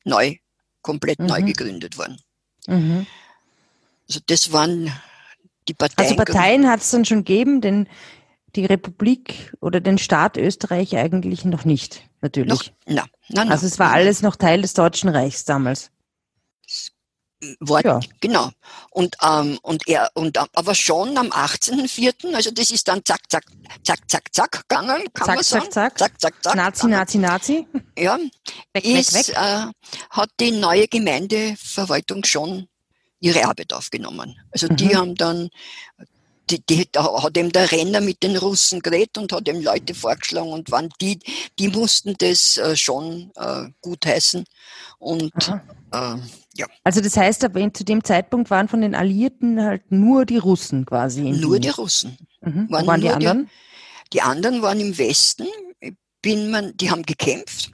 neu, 0.03 0.35
komplett 0.81 1.19
mhm. 1.19 1.27
neu 1.27 1.41
gegründet 1.43 1.97
worden. 1.97 2.17
Mhm. 2.67 3.05
Also 4.07 4.19
das 4.25 4.51
waren 4.51 4.91
die 5.67 5.73
Parteien. 5.73 6.09
Also 6.09 6.15
Parteien 6.15 6.69
hat 6.69 6.81
es 6.81 6.91
dann 6.91 7.05
schon 7.05 7.19
gegeben, 7.19 7.61
denn 7.61 7.87
die 8.55 8.65
Republik 8.65 9.53
oder 9.59 9.79
den 9.79 9.97
Staat 9.97 10.37
Österreich 10.37 10.97
eigentlich 10.97 11.45
noch 11.45 11.65
nicht. 11.65 12.03
natürlich. 12.21 12.49
Noch, 12.49 12.63
na, 12.85 13.05
na, 13.29 13.45
na. 13.45 13.51
Also 13.51 13.67
es 13.67 13.77
war 13.79 13.91
alles 13.91 14.21
noch 14.21 14.35
Teil 14.35 14.61
des 14.61 14.73
Deutschen 14.73 15.09
Reichs 15.09 15.45
damals. 15.45 15.91
Wort, 17.59 17.85
Ja. 17.85 17.99
genau. 18.19 18.49
Und, 18.89 19.15
ähm, 19.23 19.59
und 19.61 19.87
er, 19.87 20.09
und, 20.15 20.37
aber 20.37 20.73
schon 20.73 21.17
am 21.17 21.27
18.04., 21.31 22.33
also 22.33 22.49
das 22.51 22.71
ist 22.71 22.87
dann 22.87 23.05
zack, 23.05 23.21
zack, 23.29 23.45
zack, 23.83 23.99
zack, 24.09 24.23
zack 24.33 24.67
gegangen, 24.67 25.03
kann 25.13 25.25
Zack, 25.27 25.35
man 25.35 25.43
zack, 25.43 25.61
sagen. 25.61 25.71
zack. 25.71 25.97
Zack, 25.99 26.21
zack, 26.21 26.33
zack. 26.43 26.55
Nazi, 26.55 26.87
Nazi, 26.87 27.17
Nazi. 27.19 27.67
Ja, 27.97 28.17
Weg, 28.73 28.85
ist, 28.85 29.13
weg, 29.13 29.27
weg. 29.27 29.35
Äh, 29.37 29.65
hat 30.09 30.29
die 30.39 30.51
neue 30.51 30.87
Gemeindeverwaltung 30.87 32.23
schon 32.23 32.67
ihre 33.19 33.45
Arbeit 33.45 33.71
aufgenommen. 33.73 34.35
Also 34.51 34.67
die 34.67 34.85
Mhm. 34.87 34.95
haben 34.97 35.15
dann, 35.15 35.49
die, 36.49 36.65
die, 36.65 36.87
da 36.91 37.21
hat 37.23 37.37
eben 37.37 37.51
der 37.51 37.71
Renner 37.71 37.99
mit 38.01 38.23
den 38.23 38.37
Russen 38.37 38.79
geredet 38.79 39.17
und 39.17 39.31
hat 39.33 39.47
eben 39.47 39.61
Leute 39.61 39.93
vorgeschlagen 39.93 40.49
und 40.51 40.71
waren 40.71 40.89
die, 41.01 41.19
die 41.59 41.67
mussten 41.67 42.15
das 42.17 42.57
äh, 42.57 42.75
schon 42.75 43.31
äh, 43.35 43.65
gutheißen. 43.81 44.45
Und 44.97 45.33
äh, 45.91 46.15
ja, 46.57 46.67
Also 46.83 47.01
das 47.01 47.15
heißt, 47.15 47.43
aber 47.45 47.73
zu 47.73 47.83
dem 47.85 48.03
Zeitpunkt 48.03 48.49
waren 48.49 48.67
von 48.67 48.81
den 48.81 48.95
Alliierten 48.95 49.61
halt 49.63 49.91
nur 49.91 50.25
die 50.25 50.37
Russen 50.37 50.85
quasi 50.85 51.27
in 51.29 51.39
nur 51.39 51.53
Wien. 51.55 51.61
die 51.61 51.69
Russen. 51.69 52.17
Mhm. 52.41 52.67
Waren 52.69 52.87
waren 52.87 53.01
die 53.01 53.07
nur 53.07 53.19
die- 53.19 53.27
anderen? 53.27 53.49
Die 54.13 54.21
anderen 54.21 54.61
waren 54.61 54.79
im 54.79 54.97
Westen, 54.97 55.47
bin 56.21 56.49
man, 56.49 56.75
die 56.77 56.89
haben 56.89 57.03
gekämpft. 57.03 57.71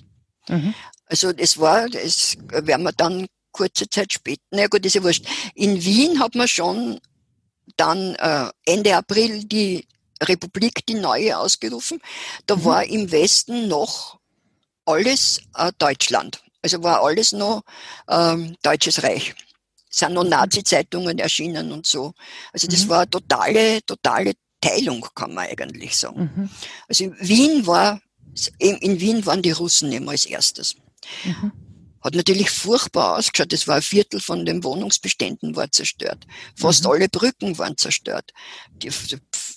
Mhm. 0.49 0.73
Also 1.05 1.31
das 1.31 1.57
war, 1.59 1.87
das 1.89 2.35
werden 2.49 2.83
wir 2.83 2.91
dann 2.91 3.27
kurze 3.51 3.87
Zeit 3.87 4.11
später, 4.13 4.41
na 4.51 4.65
gut, 4.67 4.85
ist 4.85 4.95
ja 4.95 5.03
wurscht. 5.03 5.25
In 5.53 5.83
Wien 5.83 6.19
hat 6.19 6.33
man 6.35 6.47
schon 6.47 6.99
dann 7.77 8.15
äh, 8.15 8.49
Ende 8.65 8.95
April 8.97 9.43
die 9.45 9.87
Republik, 10.21 10.85
die 10.87 10.95
neue, 10.95 11.37
ausgerufen. 11.37 11.99
Da 12.47 12.55
Mhm. 12.55 12.65
war 12.65 12.83
im 12.85 13.11
Westen 13.11 13.67
noch 13.67 14.19
alles 14.85 15.41
äh, 15.55 15.71
Deutschland. 15.77 16.43
Also 16.63 16.82
war 16.82 17.04
alles 17.04 17.32
noch 17.34 17.62
ähm, 18.10 18.56
Deutsches 18.63 19.04
Reich. 19.04 19.36
Es 19.91 19.99
sind 19.99 20.13
noch 20.13 20.23
Nazi-Zeitungen 20.23 21.19
erschienen 21.19 21.71
und 21.71 21.86
so. 21.86 22.13
Also 22.52 22.67
das 22.67 22.86
Mhm. 22.86 22.89
war 22.89 23.08
totale, 23.10 23.82
totale 23.86 24.34
Teilung, 24.60 25.06
kann 25.13 25.34
man 25.36 25.45
eigentlich 25.45 25.95
sagen. 25.95 26.32
Mhm. 26.36 26.49
Also 26.88 27.04
in 27.04 27.15
Wien 27.19 27.67
war, 27.67 28.02
in 28.58 28.99
Wien 28.99 29.26
waren 29.28 29.41
die 29.43 29.52
Russen 29.52 29.91
immer 29.91 30.12
als 30.12 30.26
erstes. 30.26 30.76
Mhm. 31.26 31.52
Hat 32.02 32.15
natürlich 32.15 32.49
furchtbar 32.49 33.17
ausgeschaut. 33.17 33.54
Das 33.54 33.67
war 33.67 33.76
ein 33.76 33.82
Viertel 33.82 34.19
von 34.19 34.45
den 34.45 34.63
Wohnungsbeständen 34.63 35.56
war 35.56 35.71
zerstört. 35.71 36.26
Fast 36.56 36.84
Mhm. 36.86 36.89
alle 36.91 37.10
Brücken 37.10 37.58
waren 37.58 37.78
zerstört. 37.78 38.32
Der 38.82 38.91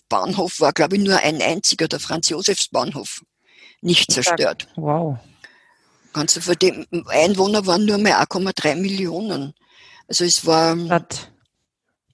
Bahnhof 0.08 0.60
war, 0.60 0.72
glaube 0.72 0.96
ich, 0.96 1.02
nur 1.02 1.16
ein 1.18 1.40
einziger, 1.40 1.88
der 1.88 1.98
Franz-Josefs-Bahnhof, 2.00 3.22
nicht 3.80 4.12
zerstört. 4.12 4.68
Wow. 4.76 5.18
Ganze 6.16 6.40
von 6.40 6.54
dem 6.56 6.86
Einwohner 7.08 7.66
waren 7.66 7.84
nur 7.84 7.98
mehr 7.98 8.20
1,3 8.22 8.74
Millionen. 8.76 9.52
Also 10.08 10.24
es 10.24 10.46
war, 10.46 10.74
Statt 10.86 11.30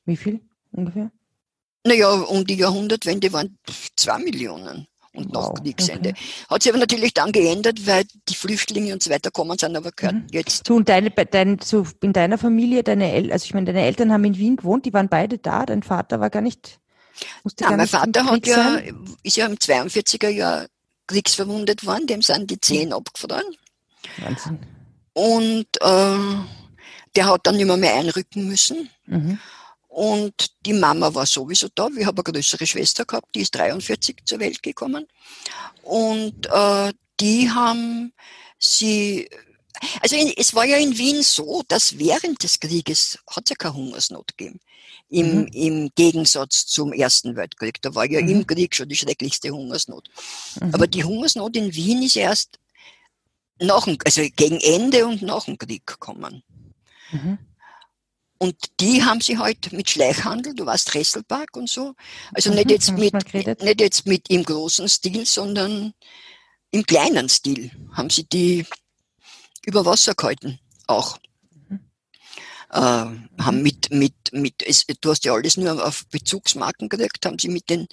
wie 0.06 0.16
viel 0.16 0.40
ungefähr? 0.72 1.10
naja, 1.86 2.10
um 2.10 2.44
die 2.44 2.56
Jahrhundertwende 2.56 3.32
waren 3.32 3.56
zwei 3.96 4.18
Millionen 4.18 4.88
und 5.14 5.32
nach 5.32 5.50
Wow, 5.50 5.54
Kriegsende. 5.62 6.10
okay. 6.10 6.20
Hat 6.50 6.62
sich 6.64 6.72
aber 6.72 6.80
natürlich 6.80 7.14
dann 7.14 7.30
geändert, 7.30 7.86
weil 7.86 8.04
die 8.28 8.34
Flüchtlinge 8.34 8.92
und 8.92 9.02
so 9.04 9.10
weiter 9.10 9.30
kommen 9.30 9.56
sind, 9.58 9.76
aber 9.76 9.92
gehört 9.92 10.16
Mhm. 10.16 10.26
jetzt. 10.32 10.68
Du 10.68 10.76
und 10.76 10.88
deine, 10.88 11.10
dein, 11.10 11.60
so 11.60 11.86
in 12.02 12.12
deiner 12.12 12.38
Familie, 12.38 12.82
deine 12.82 13.12
El 13.12 13.30
also 13.32 13.44
ich 13.44 13.54
meine, 13.54 13.66
deine 13.66 13.82
Eltern 13.86 14.12
haben 14.12 14.24
in 14.24 14.36
Wien 14.36 14.56
gewohnt, 14.56 14.84
die 14.84 14.92
waren 14.92 15.08
beide 15.08 15.38
da, 15.38 15.64
dein 15.64 15.84
Vater 15.84 16.18
war 16.18 16.30
gar 16.30 16.42
nicht, 16.42 16.80
musste 17.44 17.62
Ja, 17.64 17.70
gar 17.70 17.76
mein 17.76 17.86
Vater 17.86 18.24
hat 18.24 18.46
ja, 18.46 18.74
sein? 18.74 19.06
ist 19.22 19.36
ja 19.36 19.46
im 19.46 19.58
42er 19.58 20.28
Jahr 20.28 20.66
kriegsverwundet 21.06 21.84
worden, 21.86 22.06
dem 22.08 22.22
sind 22.22 22.50
die 22.50 22.60
Zehen 22.60 22.92
abgefroren. 22.92 23.44
Wahnsinn. 24.18 24.58
Und 25.14 25.66
äh, 25.80 26.18
der 27.16 27.26
hat 27.26 27.46
dann 27.46 27.58
immer 27.60 27.76
mehr 27.76 27.94
einrücken 27.94 28.46
müssen. 28.48 28.88
Mhm. 29.06 29.38
Und 29.88 30.34
die 30.64 30.72
Mama 30.72 31.12
war 31.14 31.26
sowieso 31.26 31.68
da. 31.74 31.88
Wir 31.92 32.06
haben 32.06 32.16
eine 32.16 32.24
größere 32.32 32.66
Schwester 32.66 33.04
gehabt, 33.04 33.34
die 33.34 33.40
ist 33.42 33.54
43 33.54 34.16
zur 34.24 34.38
Welt 34.40 34.62
gekommen. 34.62 35.06
Und 35.82 36.46
äh, 36.50 36.92
die 37.20 37.50
haben 37.50 38.14
sie, 38.58 39.28
also 40.00 40.16
in, 40.16 40.32
es 40.36 40.54
war 40.54 40.64
ja 40.64 40.78
in 40.78 40.96
Wien 40.96 41.22
so, 41.22 41.62
dass 41.68 41.98
während 41.98 42.42
des 42.42 42.58
Krieges 42.58 43.18
hat 43.28 43.44
es 43.44 43.50
ja 43.50 43.56
keine 43.56 43.74
Hungersnot 43.74 44.36
gegeben. 44.38 44.60
Im, 45.10 45.40
Mhm. 45.42 45.46
Im 45.52 45.90
Gegensatz 45.94 46.64
zum 46.66 46.94
Ersten 46.94 47.36
Weltkrieg. 47.36 47.82
Da 47.82 47.94
war 47.94 48.06
ja 48.10 48.22
Mhm. 48.22 48.28
im 48.30 48.46
Krieg 48.46 48.74
schon 48.74 48.88
die 48.88 48.96
schrecklichste 48.96 49.50
Hungersnot. 49.50 50.08
Mhm. 50.58 50.74
Aber 50.74 50.86
die 50.86 51.04
Hungersnot 51.04 51.54
in 51.54 51.74
Wien 51.74 52.02
ist 52.02 52.16
erst 52.16 52.58
nach 53.62 53.84
dem, 53.84 53.98
also 54.04 54.22
gegen 54.36 54.60
Ende 54.60 55.06
und 55.06 55.22
nach 55.22 55.44
dem 55.44 55.58
Krieg 55.58 55.86
gekommen. 55.86 56.42
Mhm. 57.10 57.38
Und 58.38 58.56
die 58.80 59.04
haben 59.04 59.20
sie 59.20 59.38
halt 59.38 59.72
mit 59.72 59.88
Schleichhandel, 59.88 60.54
du 60.54 60.66
weißt, 60.66 60.94
Resselpark 60.94 61.56
und 61.56 61.68
so. 61.68 61.94
Also 62.32 62.50
Mhm, 62.50 62.56
nicht 62.56 62.70
jetzt 62.70 62.90
mit, 62.90 63.34
nicht 63.34 63.80
jetzt 63.80 64.06
mit 64.06 64.28
im 64.30 64.42
großen 64.42 64.88
Stil, 64.88 65.24
sondern 65.26 65.94
im 66.72 66.84
kleinen 66.84 67.28
Stil 67.28 67.70
haben 67.92 68.10
sie 68.10 68.24
die 68.24 68.66
über 69.64 69.84
Wasser 69.84 70.14
gehalten, 70.14 70.58
auch. 70.88 71.18
Mhm. 71.68 71.80
Äh, 72.70 72.78
haben 72.78 73.62
mit, 73.62 73.92
mit, 73.92 74.14
mit, 74.32 74.60
es, 74.66 74.86
du 75.00 75.10
hast 75.10 75.24
ja 75.24 75.34
alles 75.34 75.56
nur 75.56 75.86
auf 75.86 76.04
Bezugsmarken 76.08 76.88
gekriegt, 76.88 77.24
haben 77.24 77.38
sie 77.38 77.48
mit 77.48 77.70
den, 77.70 77.86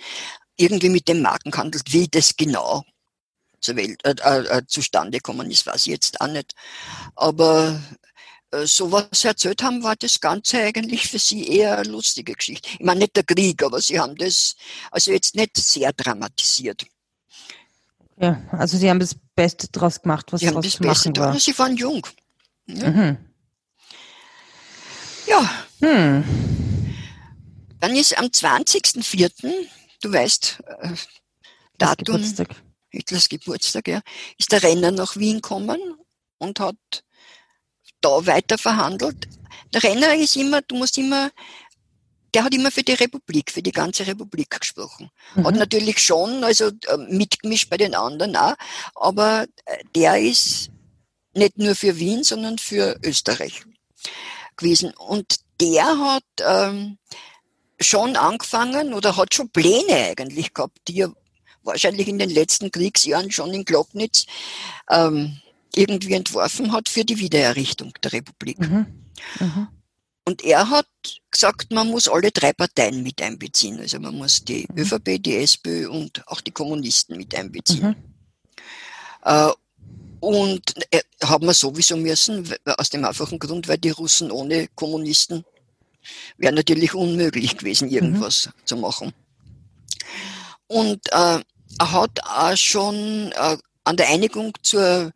irgendwie 0.58 0.90
mit 0.90 1.08
den 1.08 1.22
Marken 1.22 1.52
gehandelt, 1.52 1.94
wie 1.94 2.08
das 2.08 2.36
genau 2.36 2.84
zur 3.62 3.76
Welt, 3.76 4.04
äh, 4.06 4.16
äh, 4.24 4.58
äh, 4.60 4.66
zustande 4.68 5.18
gekommen 5.18 5.50
ist, 5.52 5.66
weiß 5.66 5.82
ich 5.88 5.92
jetzt 5.94 6.20
auch 6.22 6.28
nicht. 6.28 6.54
Aber 7.16 7.82
äh, 8.52 8.66
so 8.66 8.92
was 8.92 9.06
sie 9.14 9.28
erzählt 9.28 9.62
haben, 9.64 9.84
war 9.84 9.96
das 9.96 10.20
Ganze 10.20 10.60
eigentlich 10.62 11.08
für 11.08 11.20
sie 11.20 11.48
eher 11.48 11.78
eine 11.78 11.90
lustige 11.90 12.34
Geschichte. 12.34 12.70
Ich 12.74 12.80
meine 12.86 13.02
nicht 13.02 13.16
der 13.16 13.24
Krieg, 13.24 13.62
aber 13.64 13.80
sie 13.82 14.00
haben 14.00 14.16
das 14.16 14.56
also 14.92 15.12
jetzt 15.12 15.36
nicht 15.36 15.58
sehr 15.58 15.94
dramatisiert. 15.94 16.86
Ja, 18.18 18.42
also 18.52 18.78
sie 18.78 18.90
haben 18.90 19.00
das 19.00 19.16
Beste 19.36 19.70
draus 19.70 20.02
gemacht, 20.02 20.32
was 20.34 20.42
Sie 20.42 20.48
haben 20.48 20.56
draus 20.56 20.66
das 20.66 20.74
zu 20.74 20.80
Beste 20.84 21.10
machen 21.10 21.14
da, 21.14 21.22
war. 21.22 21.40
sie 21.40 21.58
waren 21.58 21.78
jung. 21.78 22.06
Ja. 22.68 22.90
Mhm. 22.90 23.18
ja, 25.28 25.50
Hm. 25.82 26.24
dann 27.80 27.96
ist 27.96 28.18
am 28.18 28.26
20.04., 28.26 29.32
du 30.02 30.12
weißt, 30.12 30.60
äh, 30.82 30.90
Das 30.90 31.08
Datum, 31.78 32.06
Geburtstag. 32.18 32.50
Hitlers 32.90 33.30
Geburtstag, 33.30 33.88
ja, 33.88 34.02
ist 34.38 34.52
der 34.52 34.64
Renner 34.64 34.92
nach 34.92 35.16
Wien 35.16 35.36
gekommen 35.42 35.80
und 36.38 36.60
hat 36.60 36.76
da 38.02 38.26
weiter 38.26 38.58
verhandelt. 38.58 39.28
Der 39.74 39.84
Renner 39.84 40.16
ist 40.16 40.36
immer, 40.36 40.62
du 40.62 40.76
musst 40.76 40.98
immer, 40.98 41.32
der 42.34 42.44
hat 42.44 42.54
immer 42.54 42.72
für 42.72 42.84
die 42.84 42.94
Republik, 42.94 43.52
für 43.52 43.62
die 43.62 43.72
ganze 43.72 44.08
Republik 44.08 44.50
gesprochen. 44.60 45.10
Hat 45.36 45.54
Mhm. 45.54 45.60
natürlich 45.60 46.00
schon, 46.00 46.44
also 46.44 46.68
äh, 46.68 46.98
mitgemischt 47.10 47.70
bei 47.70 47.78
den 47.78 47.96
anderen 47.96 48.36
auch, 48.36 48.56
aber 48.96 49.46
äh, 49.66 49.84
der 49.96 50.20
ist 50.20 50.70
nicht 51.34 51.58
nur 51.58 51.76
für 51.76 51.98
Wien, 51.98 52.24
sondern 52.24 52.58
für 52.58 53.00
Österreich 53.04 53.64
gewesen. 54.58 54.94
Und 54.94 55.36
der 55.62 55.86
hat 55.86 56.24
ähm, 56.40 56.98
schon 57.80 58.16
angefangen 58.16 58.94
oder 58.94 59.16
hat 59.18 59.34
schon 59.34 59.50
Pläne 59.50 60.10
eigentlich 60.10 60.54
gehabt, 60.54 60.78
die 60.88 61.02
er 61.02 61.14
wahrscheinlich 61.64 62.08
in 62.08 62.20
den 62.20 62.30
letzten 62.30 62.72
Kriegsjahren 62.72 63.32
schon 63.32 63.54
in 63.54 63.66
Glocknitz 63.66 64.26
ähm, 64.90 65.40
irgendwie 65.76 66.14
entworfen 66.14 66.72
hat 66.72 66.90
für 66.90 67.06
die 67.06 67.20
Wiedererrichtung 67.20 67.94
der 68.04 68.14
Republik. 68.14 68.60
Mhm. 68.60 68.86
Mhm. 69.40 69.68
Und 70.26 70.44
er 70.44 70.70
hat 70.70 70.88
gesagt, 71.32 71.72
man 71.72 71.88
muss 71.90 72.08
alle 72.08 72.32
drei 72.32 72.54
Parteien 72.54 73.02
mit 73.02 73.22
einbeziehen. 73.22 73.80
Also 73.80 74.00
man 74.00 74.16
muss 74.16 74.44
die 74.44 74.68
Mhm. 74.70 74.78
ÖVP, 74.78 75.18
die 75.22 75.38
SPÖ 75.38 75.90
und 75.90 76.28
auch 76.28 76.42
die 76.42 76.52
Kommunisten 76.52 77.18
mit 77.18 77.34
einbeziehen. 77.36 77.88
Mhm. 77.88 77.96
Äh, 79.24 79.52
und 80.20 80.74
äh, 80.92 81.02
haben 81.24 81.46
wir 81.48 81.54
sowieso 81.54 81.98
müssen, 81.98 82.48
aus 82.66 82.90
dem 82.90 83.06
einfachen 83.06 83.40
Grund, 83.40 83.68
weil 83.68 83.78
die 83.78 83.90
Russen 83.90 84.32
ohne 84.32 84.68
Kommunisten 84.76 85.46
wäre 86.38 86.54
natürlich 86.54 86.94
unmöglich 86.94 87.58
gewesen, 87.58 87.90
irgendwas 87.90 88.50
zu 88.66 88.78
machen. 88.78 89.14
Und 90.70 91.02
äh, 91.12 91.40
er 91.80 91.92
hat 91.92 92.12
auch 92.24 92.56
schon 92.56 93.32
äh, 93.32 93.58
an 93.84 93.98
der 93.98 94.08
Einigung 94.10 94.54
zur, 94.62 95.12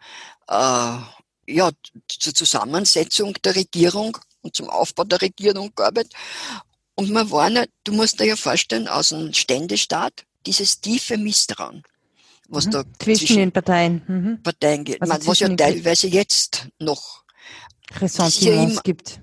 äh, 0.49 0.97
ja, 1.47 1.69
zur 2.07 2.33
Zusammensetzung 2.33 3.33
der 3.43 3.55
Regierung 3.55 4.17
und 4.41 4.55
zum 4.55 4.69
Aufbau 4.69 5.03
der 5.03 5.21
Regierung 5.21 5.71
gearbeitet. 5.75 6.13
Und 6.95 7.11
man 7.11 7.29
war 7.31 7.49
nicht, 7.49 7.69
du 7.83 7.93
musst 7.93 8.19
dir 8.19 8.25
ja 8.25 8.35
vorstellen, 8.35 8.87
aus 8.87 9.09
dem 9.09 9.31
Ständestaat, 9.33 10.25
dieses 10.45 10.81
tiefe 10.81 11.17
Misstrauen, 11.17 11.83
was 12.49 12.65
Mhm. 12.65 12.71
da 12.71 12.83
Zwischen, 12.99 13.37
den 13.37 13.51
Parteien. 13.51 14.01
Mhm. 14.07 14.43
Parteien 14.43 14.83
geht, 14.83 15.01
Also 15.01 15.13
man, 15.13 15.27
was 15.27 15.39
ja 15.39 15.47
zwischen 15.47 15.57
teilweise 15.57 16.07
jetzt 16.07 16.67
noch, 16.79 17.23
Ressentiments 17.99 18.81
gibt. 18.83 19.19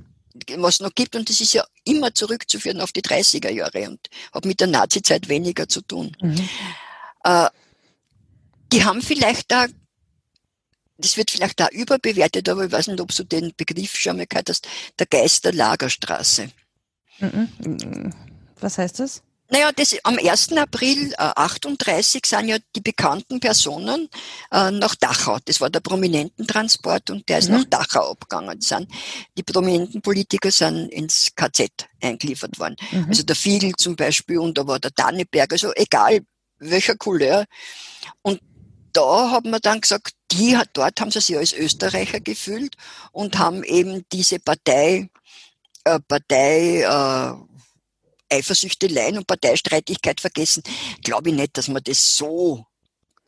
Was 0.58 0.80
noch 0.80 0.94
gibt, 0.94 1.16
und 1.16 1.28
das 1.28 1.40
ist 1.40 1.54
ja 1.54 1.64
immer 1.84 2.14
zurückzuführen 2.14 2.80
auf 2.80 2.92
die 2.92 3.02
30er 3.02 3.50
Jahre 3.50 3.88
und 3.88 4.00
hat 4.32 4.44
mit 4.44 4.60
der 4.60 4.68
Nazizeit 4.68 5.28
weniger 5.28 5.68
zu 5.68 5.80
tun. 5.82 6.16
Mhm. 6.20 6.48
Äh, 7.24 7.48
die 8.72 8.84
haben 8.84 9.02
vielleicht 9.02 9.50
da 9.50 9.66
das 11.00 11.16
wird 11.16 11.30
vielleicht 11.30 11.58
da 11.58 11.68
überbewertet, 11.68 12.48
aber 12.48 12.66
ich 12.66 12.72
weiß 12.72 12.88
nicht, 12.88 13.00
ob 13.00 13.14
du 13.14 13.24
den 13.24 13.52
Begriff 13.56 13.96
schon 13.96 14.18
mal 14.18 14.26
gehört 14.26 14.50
hast, 14.50 14.68
der 14.98 15.06
Geist 15.06 15.44
der 15.44 15.54
Lagerstraße. 15.54 16.50
Mhm. 17.20 18.14
Was 18.60 18.78
heißt 18.78 19.00
das? 19.00 19.22
Naja, 19.50 19.72
das, 19.72 19.96
am 20.04 20.16
1. 20.16 20.52
April 20.52 21.12
äh, 21.12 21.16
38 21.18 22.24
sind 22.24 22.48
ja 22.48 22.56
die 22.76 22.80
bekannten 22.80 23.40
Personen 23.40 24.08
äh, 24.52 24.70
nach 24.70 24.94
Dachau. 24.94 25.38
Das 25.44 25.60
war 25.60 25.70
der 25.70 25.80
Prominententransport 25.80 27.10
und 27.10 27.28
der 27.28 27.38
ist 27.38 27.48
mhm. 27.48 27.56
nach 27.56 27.64
Dachau 27.64 28.12
abgegangen. 28.12 28.60
Sind, 28.60 28.88
die 29.36 29.42
prominenten 29.42 30.02
Politiker 30.02 30.52
sind 30.52 30.88
ins 30.92 31.32
KZ 31.34 31.88
eingeliefert 32.00 32.58
worden. 32.60 32.76
Mhm. 32.92 33.06
Also 33.08 33.24
der 33.24 33.34
Fiegel 33.34 33.72
zum 33.76 33.96
Beispiel 33.96 34.38
und 34.38 34.56
da 34.56 34.66
war 34.66 34.78
der 34.78 34.92
Danneberg, 34.92 35.52
also 35.52 35.72
egal 35.74 36.20
welcher 36.58 36.94
Couleur. 36.94 37.44
Und 38.22 38.40
da 38.92 39.30
hat 39.32 39.44
man 39.44 39.60
dann 39.60 39.80
gesagt, 39.80 40.12
die, 40.30 40.56
dort 40.72 41.00
haben 41.00 41.10
sie 41.10 41.20
sich 41.20 41.36
als 41.36 41.52
Österreicher 41.52 42.20
gefühlt 42.20 42.76
und 43.10 43.38
haben 43.38 43.64
eben 43.64 44.04
diese 44.12 44.38
Partei, 44.38 45.08
äh, 45.84 45.98
Partei, 46.06 46.82
äh, 46.82 47.49
Eifersüchteleien 48.30 49.18
und 49.18 49.26
Parteistreitigkeit 49.26 50.20
vergessen, 50.20 50.62
glaube 51.02 51.30
ich 51.30 51.36
nicht, 51.36 51.56
dass 51.56 51.68
man 51.68 51.82
das 51.84 52.16
so 52.16 52.64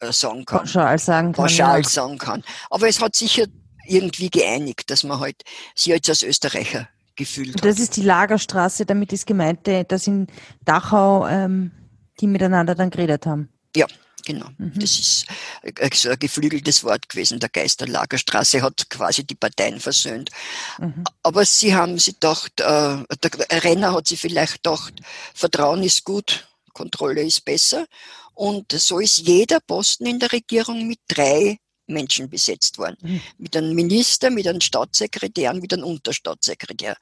äh, 0.00 0.12
sagen 0.12 0.44
kann. 0.44 0.60
Pauschal 0.60 0.98
sagen 0.98 1.32
kann. 1.32 1.44
Pauschal 1.44 1.84
sagen 1.84 2.18
kann. 2.18 2.44
Aber 2.70 2.88
es 2.88 3.00
hat 3.00 3.14
sicher 3.14 3.46
irgendwie 3.86 4.30
geeinigt, 4.30 4.90
dass 4.90 5.04
man 5.04 5.20
halt 5.20 5.42
sich 5.74 5.92
jetzt 5.92 6.08
als 6.08 6.22
Österreicher 6.22 6.88
gefühlt 7.16 7.54
hat. 7.54 7.64
Das 7.64 7.78
ist 7.78 7.96
die 7.96 8.02
Lagerstraße, 8.02 8.86
damit 8.86 9.12
ist 9.12 9.26
gemeint, 9.26 9.66
äh, 9.68 9.84
dass 9.84 10.06
in 10.06 10.26
Dachau 10.64 11.26
ähm, 11.26 11.72
die 12.20 12.26
miteinander 12.26 12.74
dann 12.74 12.90
geredet 12.90 13.26
haben. 13.26 13.48
Ja, 13.74 13.86
Genau. 14.24 14.48
Mhm. 14.58 14.72
Das 14.76 14.98
ist 14.98 15.26
äh, 15.62 15.90
so 15.94 16.10
ein 16.10 16.18
geflügeltes 16.18 16.84
Wort 16.84 17.08
gewesen. 17.08 17.40
Der 17.40 17.48
Geist 17.48 17.80
der 17.80 17.88
Lagerstraße 17.88 18.62
hat 18.62 18.88
quasi 18.90 19.24
die 19.24 19.34
Parteien 19.34 19.80
versöhnt. 19.80 20.30
Mhm. 20.78 21.04
Aber 21.22 21.44
sie 21.44 21.74
haben 21.74 21.98
sich 21.98 22.14
gedacht, 22.14 22.60
äh, 22.60 23.04
der 23.22 23.64
Renner 23.64 23.92
hat 23.92 24.08
sich 24.08 24.20
vielleicht 24.20 24.62
gedacht, 24.62 24.94
Vertrauen 25.34 25.82
ist 25.82 26.04
gut, 26.04 26.48
Kontrolle 26.72 27.22
ist 27.22 27.44
besser. 27.44 27.86
Und 28.34 28.72
so 28.72 28.98
ist 28.98 29.18
jeder 29.18 29.60
Posten 29.60 30.06
in 30.06 30.18
der 30.18 30.32
Regierung 30.32 30.86
mit 30.86 31.00
drei 31.06 31.58
Menschen 31.92 32.28
besetzt 32.28 32.78
worden. 32.78 32.96
Mhm. 33.02 33.20
Mit 33.38 33.56
einem 33.56 33.74
Minister, 33.74 34.30
mit 34.30 34.46
einem 34.46 34.60
Staatssekretär 34.60 35.52
und 35.52 35.60
mit 35.60 35.72
einem 35.72 35.84
Unterstaatssekretär. 35.84 36.96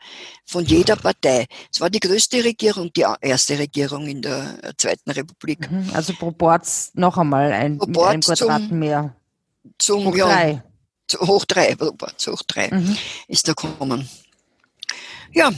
Von 0.45 0.65
jeder 0.65 0.97
Partei. 0.97 1.47
Es 1.73 1.81
war 1.81 1.91
die 1.91 2.01
größte 2.01 2.43
Regierung, 2.45 2.93
die 2.93 3.05
erste 3.21 3.59
Regierung 3.59 4.07
in 4.07 4.23
der 4.23 4.59
äh, 4.63 4.73
Zweiten 4.77 5.11
Republik. 5.11 5.71
Mhm. 5.71 5.91
Also 5.93 6.13
Proports 6.15 6.93
noch 6.95 7.17
einmal 7.17 7.53
ein, 7.53 7.79
Proports 7.79 8.29
mit 8.29 8.39
Quadrat 8.39 8.69
zum, 8.69 8.79
mehr. 8.79 9.17
Zum, 9.79 10.07
hoch 10.07 10.17
ja, 10.17 10.27
drei. 10.27 10.63
Zu, 11.07 11.19
hoch 11.21 11.45
drei, 11.45 11.75
Proports 11.75 12.27
hoch 12.27 12.43
drei 12.47 12.69
mhm. 12.71 12.97
ist 13.29 13.49
da 13.49 13.53
gekommen. 13.53 14.09
Ja, 15.33 15.53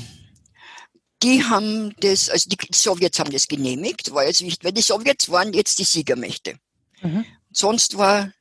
die 1.23 1.45
haben 1.45 1.95
das, 2.01 2.29
also 2.29 2.49
die 2.49 2.57
Sowjets 2.75 3.18
haben 3.18 3.31
das 3.31 3.47
genehmigt, 3.47 4.12
war 4.12 4.27
jetzt 4.27 4.42
wichtig, 4.42 4.64
weil 4.64 4.73
die 4.73 4.83
Sowjets 4.83 5.31
waren 5.31 5.53
jetzt 5.53 5.79
die 5.79 5.85
Siegermächte. 5.85 6.57
Mhm. 7.01 7.25
Sonst 7.53 7.97
war 7.97 8.33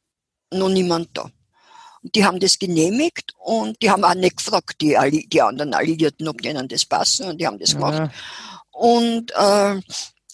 noch 0.51 0.69
niemand 0.69 1.09
da. 1.13 1.29
Und 2.03 2.15
die 2.15 2.25
haben 2.25 2.39
das 2.39 2.57
genehmigt 2.57 3.33
und 3.37 3.81
die 3.81 3.91
haben 3.91 4.03
auch 4.03 4.15
nicht 4.15 4.37
gefragt, 4.37 4.81
die, 4.81 4.97
Alli 4.97 5.27
die 5.27 5.41
anderen 5.41 5.73
Alliierten, 5.73 6.27
ob 6.27 6.41
denen 6.41 6.67
das 6.67 6.85
passen 6.85 7.27
und 7.27 7.39
die 7.39 7.45
haben 7.45 7.59
das 7.59 7.73
gemacht. 7.73 7.99
Ja. 7.99 8.11
Und 8.71 9.31
äh, 9.31 9.81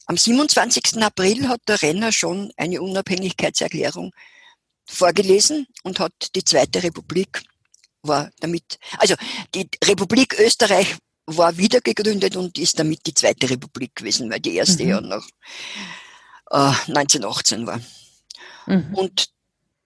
am 0.06 0.18
27. 0.18 1.04
April 1.04 1.50
hat 1.50 1.62
der 1.68 1.82
Renner 1.82 2.12
schon 2.14 2.52
eine 2.56 2.82
Unabhängigkeitserklärung 2.82 4.14
vorgelesen 4.86 5.68
und 5.84 6.00
hat 6.00 6.14
die 6.36 6.46
Zweite 6.46 6.82
Republik 6.82 7.44
war 8.04 8.30
damit, 8.40 8.80
also 9.00 9.16
die 9.54 9.70
Republik 9.84 10.40
Österreich 10.40 10.96
war 11.26 11.58
wieder 11.58 11.82
gegründet 11.82 12.38
und 12.38 12.58
ist 12.58 12.80
damit 12.80 13.06
die 13.06 13.14
Zweite 13.14 13.50
Republik 13.50 13.96
gewesen, 13.96 14.30
weil 14.30 14.40
die 14.40 14.56
erste 14.56 14.84
mhm. 14.84 14.90
ja 14.90 15.02
noch 15.02 15.28
äh, 16.52 16.74
1918 16.88 17.68
war. 17.68 17.82
Mhm. 18.66 18.94
Und 18.94 19.28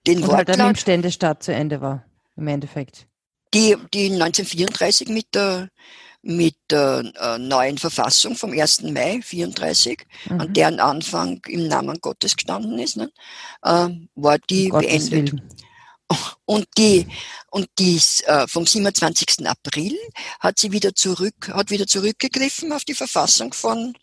den 0.06 0.18
und 0.18 0.22
Wortlaut, 0.22 0.48
halt 0.48 0.58
dann 0.58 0.70
im 0.70 0.76
Ständestaat 0.76 1.42
zu 1.42 1.54
Ende 1.54 1.80
war, 1.80 2.04
im 2.36 2.48
Endeffekt. 2.48 3.06
Die, 3.54 3.76
die 3.92 4.06
1934 4.06 5.08
mit 5.08 5.34
der, 5.34 5.68
mit 6.22 6.56
der 6.70 7.12
äh, 7.20 7.38
neuen 7.38 7.78
Verfassung 7.78 8.34
vom 8.34 8.52
1. 8.52 8.82
Mai 8.82 9.20
34, 9.22 10.06
mhm. 10.28 10.40
an 10.40 10.52
deren 10.54 10.80
Anfang 10.80 11.40
im 11.48 11.68
Namen 11.68 11.98
Gottes 12.00 12.36
gestanden 12.36 12.78
ist, 12.78 12.96
ne, 12.96 13.10
äh, 13.62 13.88
war 14.14 14.38
die 14.38 14.70
um 14.70 14.80
beendet. 14.80 15.34
Und 16.44 16.66
die, 16.76 17.06
und 17.50 17.68
die 17.78 17.98
äh, 18.26 18.46
vom 18.46 18.66
27. 18.66 19.46
April 19.46 19.96
hat 20.40 20.58
sie 20.58 20.72
wieder 20.72 20.94
zurück, 20.94 21.50
hat 21.52 21.70
wieder 21.70 21.86
zurückgegriffen 21.86 22.72
auf 22.72 22.84
die 22.84 22.94
Verfassung 22.94 23.54
von 23.54 23.94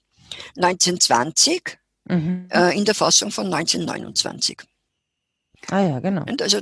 1920 0.55 1.77
mhm. 2.05 2.47
äh, 2.51 2.75
in 2.75 2.85
der 2.85 2.95
Fassung 2.95 3.31
von 3.31 3.45
1929. 3.53 4.57
Ah 5.67 5.81
ja, 5.81 5.99
genau. 5.99 6.23
Und 6.23 6.41
also 6.41 6.61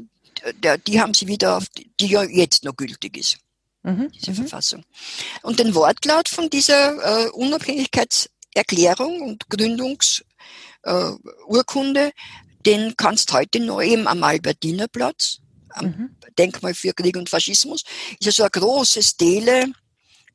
der, 0.63 0.77
die 0.77 1.01
haben 1.01 1.13
sie 1.13 1.27
wieder 1.27 1.57
auf, 1.57 1.65
die, 1.99 2.07
ja 2.07 2.23
jetzt 2.23 2.63
noch 2.63 2.75
gültig 2.75 3.17
ist, 3.17 3.37
mhm. 3.83 4.09
diese 4.11 4.31
mhm. 4.31 4.35
Verfassung. 4.35 4.83
Und 5.41 5.59
den 5.59 5.75
Wortlaut 5.75 6.29
von 6.29 6.49
dieser 6.49 7.25
äh, 7.25 7.27
Unabhängigkeitserklärung 7.29 9.21
und 9.21 9.49
Gründungsurkunde, 9.49 12.07
äh, 12.07 12.11
den 12.65 12.95
kannst 12.97 13.31
heute 13.33 13.59
noch 13.59 13.81
eben 13.81 14.07
am 14.07 14.23
Albertinerplatz, 14.23 15.39
am 15.69 15.85
mhm. 15.85 16.15
Denkmal 16.37 16.73
für 16.73 16.93
Krieg 16.93 17.17
und 17.17 17.29
Faschismus, 17.29 17.83
ist 18.19 18.25
ja 18.25 18.31
so 18.31 18.43
eine 18.43 18.51
große 18.51 19.03
Stele 19.03 19.65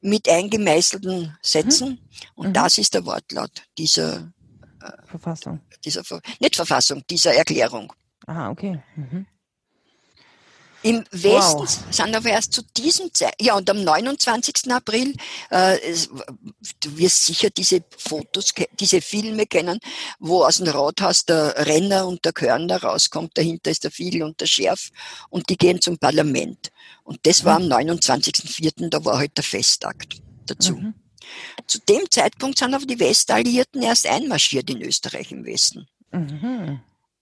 mit 0.01 0.29
eingemeißelten 0.29 1.37
Sätzen. 1.43 1.91
Mhm. 1.91 1.99
Und 2.35 2.49
mhm. 2.49 2.55
das 2.55 2.79
ist 2.79 2.95
der 2.95 3.05
Wortlaut 3.05 3.63
dieser 3.79 4.33
äh, 4.81 5.07
Verfassung. 5.07 5.61
Dieser, 5.85 6.03
nicht 6.41 6.57
Verfassung, 6.57 7.05
dieser 7.09 7.35
Erklärung. 7.35 7.93
Ah, 8.27 8.51
okay. 8.51 8.81
Mhm. 8.97 9.27
Im 10.85 11.05
Westen 11.13 11.61
wow. 11.61 11.79
sind 11.91 12.17
aber 12.17 12.31
erst 12.31 12.55
zu 12.55 12.63
diesem 12.77 13.15
Zeit, 13.15 13.35
ja, 13.41 13.57
und 13.57 13.71
am 13.71 13.85
29. 13.85 14.73
April, 14.73 15.15
äh, 15.51 15.79
du 16.81 16.99
wirst 16.99 17.25
sicher 17.27 17.51
diese 17.51 17.85
Fotos, 17.97 18.53
diese 18.81 19.01
Filme 19.01 19.47
kennen, 19.47 19.79
wo 20.19 20.45
aus 20.45 20.57
dem 20.57 20.67
Rathaus 20.67 21.25
der 21.25 21.55
Renner 21.67 22.09
und 22.09 22.25
der 22.25 22.33
Körner 22.33 22.83
rauskommt, 22.83 23.39
dahinter 23.39 23.71
ist 23.71 23.85
der 23.85 23.93
Fiegel 23.93 24.25
und 24.25 24.41
der 24.41 24.47
Schärf 24.47 24.91
und 25.31 25.49
die 25.51 25.57
gehen 25.57 25.81
zum 25.81 25.99
Parlament. 25.99 26.73
Und 27.05 27.21
das 27.27 27.45
war 27.45 27.57
am 27.57 27.65
29.04., 27.65 28.89
da 28.89 29.05
war 29.05 29.19
halt 29.19 29.37
der 29.37 29.45
Festakt 29.45 30.21
dazu. 30.47 30.75
Mhm. 30.75 30.95
Zu 31.69 31.79
dem 31.89 32.11
Zeitpunkt 32.11 32.59
sind 32.59 32.75
aber 32.75 32.87
die 32.87 32.99
Westalliierten 32.99 33.83
erst 33.83 34.09
einmarschiert 34.09 34.69
in 34.69 34.83
Österreich 34.83 35.31
im 35.31 35.45
Westen. 35.45 35.87
Mhm. 36.11 36.81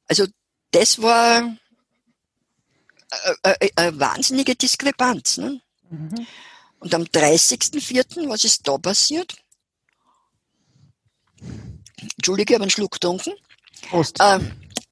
Also 0.08 0.26
das 0.70 1.00
war 1.00 1.56
eine, 3.42 3.56
eine 3.76 4.00
wahnsinnige 4.00 4.54
Diskrepanz. 4.54 5.38
Ne? 5.38 5.60
Mhm. 5.90 6.26
Und 6.80 6.94
am 6.94 7.02
30.04., 7.02 8.28
was 8.28 8.44
ist 8.44 8.66
da 8.66 8.78
passiert? 8.78 9.36
Entschuldige, 12.16 12.52
ich 12.52 12.56
habe 12.56 12.64
einen 12.64 12.70
Schluck 12.70 12.92
getrunken. 12.92 13.32
Prost. 13.88 14.20
Äh, 14.20 14.40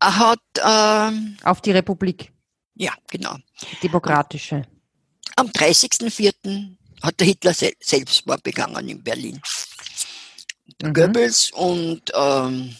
er 0.01 0.19
hat. 0.19 0.41
Äh, 0.57 1.45
Auf 1.45 1.61
die 1.61 1.73
Republik. 1.73 2.33
Ja, 2.75 2.93
genau. 3.09 3.37
Demokratische. 3.83 4.67
Am 5.37 5.49
30.04. 5.49 6.77
hat 7.03 7.21
der 7.21 7.27
Hitler 7.27 7.55
se 7.55 7.73
Selbstmord 7.81 8.43
begangen 8.43 8.88
in 8.88 9.03
Berlin. 9.03 9.41
Mhm. 10.83 10.93
Goebbels 10.93 11.51
und 11.53 12.03
ähm, 12.14 12.77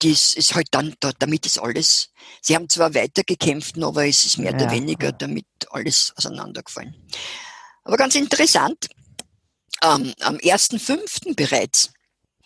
das 0.00 0.34
ist 0.34 0.54
halt 0.54 0.68
dann, 0.70 0.94
damit 1.18 1.46
ist 1.46 1.58
alles, 1.58 2.10
sie 2.40 2.54
haben 2.54 2.68
zwar 2.68 2.94
weiter 2.94 3.22
gekämpft, 3.22 3.82
aber 3.82 4.06
es 4.06 4.24
ist 4.24 4.38
mehr 4.38 4.52
ja. 4.52 4.56
oder 4.56 4.70
weniger 4.70 5.12
damit 5.12 5.46
alles 5.70 6.12
auseinandergefallen. 6.16 6.96
Aber 7.84 7.96
ganz 7.96 8.14
interessant, 8.14 8.88
ähm, 9.82 10.12
am 10.20 10.36
1.5. 10.36 11.34
bereits 11.34 11.92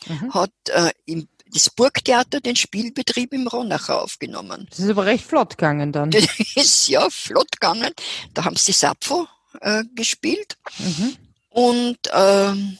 mhm. 0.06 0.34
hat 0.34 0.52
äh, 0.68 0.90
im, 1.06 1.28
das 1.46 1.70
Burgtheater 1.70 2.40
den 2.40 2.56
Spielbetrieb 2.56 3.32
im 3.32 3.46
Ronacher 3.46 4.02
aufgenommen. 4.02 4.66
Das 4.70 4.80
ist 4.80 4.90
aber 4.90 5.06
recht 5.06 5.24
flott 5.24 5.50
gegangen 5.50 5.92
dann. 5.92 6.10
Das 6.12 6.26
ist 6.56 6.88
ja 6.88 7.08
flott 7.10 7.52
gegangen. 7.52 7.92
Da 8.32 8.44
haben 8.44 8.56
sie 8.56 8.72
Sappho 8.72 9.26
äh, 9.60 9.84
gespielt. 9.94 10.56
Mhm. 10.78 11.16
Und 11.50 11.98
ähm, 12.12 12.78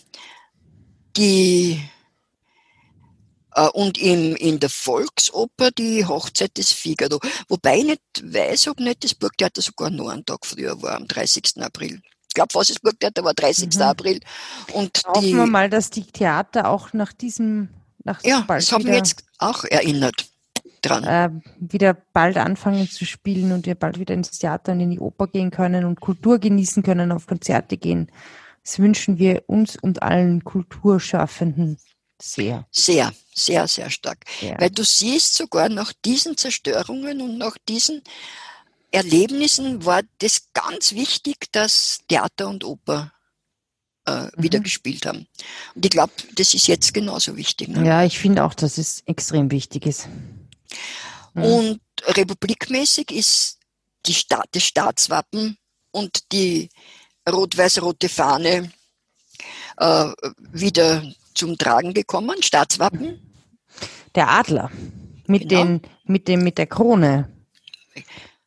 die 1.17 1.73
äh, 1.73 1.94
und 3.63 3.99
im, 3.99 4.37
in 4.37 4.61
der 4.61 4.71
Volksoper 4.71 5.71
die 5.71 6.05
Hochzeit 6.05 6.57
des 6.57 6.73
Figaro. 6.73 7.21
Wobei 7.49 7.79
ich 7.79 7.85
nicht 7.85 8.01
weiß, 8.23 8.69
ob 8.69 8.81
nicht 8.81 9.05
das 9.05 9.15
Burgtheater 9.15 9.63
sogar 9.63 9.91
noch 9.91 10.09
einen 10.09 10.25
Tag 10.25 10.45
früher 10.45 10.81
war, 10.83 10.97
am 10.97 11.07
30. 11.07 11.63
April. 11.63 12.01
Ich 12.29 12.35
glaube, 12.35 12.55
was 12.55 12.67
das 12.67 12.81
Burgtheater 12.81 13.23
war 13.23 13.33
30. 13.35 13.77
Mhm. 13.77 13.83
April. 13.83 14.21
Und 14.73 15.03
Hoffen 15.07 15.23
die, 15.23 15.35
wir 15.37 15.47
mal, 15.47 15.71
dass 15.71 15.91
die 15.91 16.05
Theater 16.05 16.69
auch 16.69 16.93
nach 16.93 17.13
diesem, 17.13 17.69
nach 18.03 18.23
Ja, 18.25 18.45
das 18.49 18.73
haben 18.73 18.85
wir 18.87 18.97
jetzt 18.97 19.25
auch 19.39 19.63
erinnert. 19.65 20.27
dran. 20.83 21.05
äh, 21.05 21.31
wieder 21.61 21.95
bald 22.13 22.37
anfangen 22.37 22.91
zu 22.91 23.05
spielen 23.07 23.53
und 23.53 23.67
wir 23.67 23.77
bald 23.77 24.01
wieder 24.01 24.15
ins 24.15 24.33
Theater 24.33 24.73
und 24.73 24.81
in 24.81 24.91
die 24.91 24.99
Oper 24.99 25.29
gehen 25.29 25.51
können 25.53 25.85
und 25.85 26.01
Kultur 26.01 26.39
genießen 26.41 26.83
können, 26.83 27.13
auf 27.13 27.27
Konzerte 27.27 27.77
gehen. 27.77 28.11
Das 28.65 28.79
wünschen 28.81 29.19
wir 29.19 29.45
uns 29.47 29.77
und 29.77 30.03
allen 30.03 30.43
Kulturschaffenden 30.43 31.79
sehr. 32.25 32.67
Sehr, 32.71 33.13
sehr, 33.35 33.69
sehr 33.69 33.91
stark. 33.91 34.25
Ja. 34.41 34.59
Weil 34.61 34.71
du 34.71 34.85
siehst, 34.85 35.35
sogar 35.35 35.69
nach 35.69 35.93
diesen 36.05 36.37
Zerstörungen 36.37 37.21
und 37.21 37.39
nach 37.39 37.57
diesen 37.69 38.03
Erlebnissen 38.91 39.85
war 39.85 40.03
das 40.19 40.49
ganz 40.53 40.93
wichtig, 40.93 41.53
dass 41.53 41.99
Theater 42.09 42.49
und 42.49 42.65
Oper 42.65 43.13
äh, 44.07 44.29
wieder 44.37 44.61
Mhm. 44.61 44.65
gespielt 44.65 45.07
haben. 45.07 45.27
Und 45.75 45.85
ich 45.85 45.91
glaube, 45.91 46.13
das 46.35 46.55
ist 46.55 46.67
jetzt 46.69 46.95
genauso 46.95 47.37
wichtig. 47.37 47.69
Ne? 47.69 47.87
Ja, 47.87 48.05
ich 48.05 48.19
finde 48.19 48.45
auch, 48.45 48.55
dass 48.55 48.79
es 48.79 49.03
extrem 49.07 49.51
wichtig 49.51 49.87
ist. 49.87 50.07
Mhm. 51.35 51.43
Und 51.43 51.81
republikmäßig 52.07 53.11
ist 53.11 53.59
die 54.07 54.15
Sta 54.15 54.43
das 54.53 54.63
Staatswappen 54.63 55.57
und 55.91 56.33
die 56.33 56.71
rot-weiß-rote 57.29 58.09
Fahne 58.09 58.71
äh, 59.79 60.13
wieder 60.53 61.03
zum 61.35 61.59
Tragen 61.59 61.93
gekommen. 61.95 62.43
Staatswappen, 62.43 63.21
Der 64.15 64.29
Adler 64.31 64.71
mit 65.27 65.49
Genau. 65.49 65.65
den 65.65 65.83
mit 66.05 66.29
dem 66.29 66.45
mit 66.45 66.59
der 66.59 66.67
Krone 66.67 67.29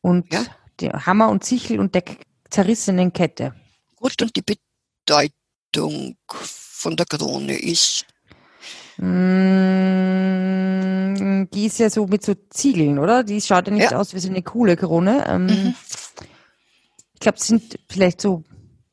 und 0.01 0.31
Ja. 0.33 0.45
der 0.79 1.05
Hammer 1.05 1.29
und 1.29 1.43
Sichel 1.43 1.79
und 1.79 1.93
der 1.95 2.03
zerrissenen 2.49 3.11
Kette. 3.13 3.53
gut, 3.97 4.21
und 4.21 4.35
die 4.35 4.43
Bedeutung 4.43 6.15
von 6.27 6.95
der 6.95 7.05
Krone 7.05 7.57
ist, 7.59 8.05
Mm, 10.17 11.47
Die 11.53 11.65
ist 11.67 11.77
ja 11.79 11.89
so 11.89 12.07
mit 12.07 12.23
so 12.25 12.33
Ziegeln, 12.49 12.97
oder? 12.99 13.23
Die 13.23 13.39
schaut 13.41 13.67
ja 13.67 13.73
nicht 13.73 13.91
Ja. 13.91 13.99
aus 13.99 14.13
wie 14.13 14.19
so 14.19 14.27
eine 14.29 14.41
coole 14.41 14.75
Krone. 14.75 15.25
Ähm, 15.27 15.45
Mhm. 15.45 15.75
Ich 17.13 17.19
glaube, 17.19 17.37
es 17.37 17.45
sind 17.47 17.77
vielleicht 17.89 18.21
so 18.21 18.43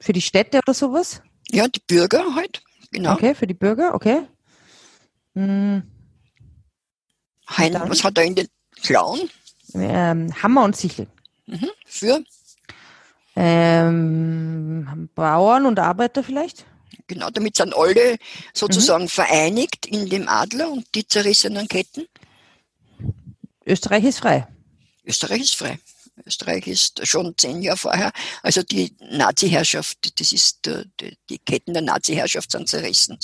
für 0.00 0.12
die 0.12 0.20
Städte 0.22 0.59
oder 0.59 0.74
sowas. 0.74 1.22
ja, 1.50 1.68
die 1.68 1.80
Bürger 1.87 2.35
halt, 2.35 2.62
genau. 2.94 3.12
Okay, 3.12 3.35
für 3.35 3.46
die 3.46 3.52
Bürger, 3.54 3.94
okay. 3.94 4.22
Mm, 5.35 5.80
Hein, 7.46 7.72
dann? 7.74 7.90
was 7.90 8.02
hat 8.02 8.16
er 8.16 8.24
in 8.24 8.35
den 8.37 8.48
Klauen? 8.83 9.28
ähm, 9.74 10.33
Hammer 10.42 10.64
und 10.64 10.74
Sichel. 10.76 11.07
Mhm. 11.46 11.68
Für, 11.85 12.24
Ähm, 13.37 15.11
Bauern 15.14 15.66
und 15.66 15.78
Arbeiter 15.78 16.22
vielleicht? 16.22 16.64
genau, 17.09 17.28
damit 17.30 17.57
sind 17.57 17.74
alle 17.76 18.12
Mhm. 18.12 18.18
sozusagen 18.54 19.09
vereinigt 19.09 19.87
in 19.87 20.09
dem 20.09 20.28
Adler 20.28 20.70
und 20.70 20.87
die 20.94 21.07
zerrissenen 21.07 21.66
Ketten. 21.68 22.07
Österreich 23.66 24.04
ist 24.04 24.20
frei. 24.20 24.46
Österreich 25.04 25.42
ist 25.42 25.57
frei. 25.57 25.78
Österreich 26.26 26.66
ist 26.66 27.06
schon 27.06 27.34
zehn 27.37 27.62
Jahre 27.62 27.76
vorher, 27.76 28.12
also 28.42 28.62
die 28.62 28.94
Nazi-Herrschaft, 29.10 30.18
das 30.18 30.32
ist, 30.32 30.66
äh, 30.66 30.84
die, 31.00 31.16
die 31.28 31.38
Ketten 31.38 31.74
der 31.74 31.82
Nazi-Herrschaft 31.82 32.50
sind 32.50 32.68
zerrissen, 32.68 33.18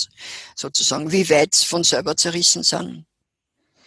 sozusagen. 0.55 1.11
Wie 1.11 1.29
weit 1.29 1.55
sie 1.55 1.65
von 1.65 1.83
selber 1.83 2.15
zerrissen 2.15 2.63
sind, 2.63 3.05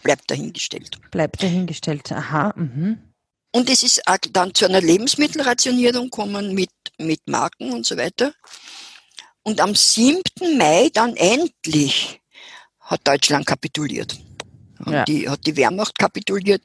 bleibt 0.03 0.31
dahingestellt. 0.31 0.99
Bleibt 1.11 1.43
dahingestellt. 1.43 2.11
Aha. 2.13 2.53
Mhm. 2.57 2.99
Und 3.53 3.71
es 3.71 3.85
ist 3.85 4.03
dann 4.33 4.53
zu 4.53 4.65
einer 4.65 4.81
Lebensmittelrationierung 4.81 6.11
gekommen 6.11 6.55
mit, 6.55 6.73
mit 6.99 7.21
Marken 7.27 7.73
und 7.73 7.87
so 7.87 7.97
weiter. 7.97 8.35
Und 9.45 9.61
am 9.61 9.75
7. 9.75 10.23
Mai 10.59 10.91
dann 10.93 11.15
endlich 11.17 12.21
hat 12.81 13.07
Deutschland 13.07 13.47
kapituliert. 13.47 14.19
Ja. 14.93 15.05
die, 15.05 15.29
hat 15.29 15.47
die 15.47 15.57
Wehrmacht 15.57 15.99
kapituliert 15.99 16.63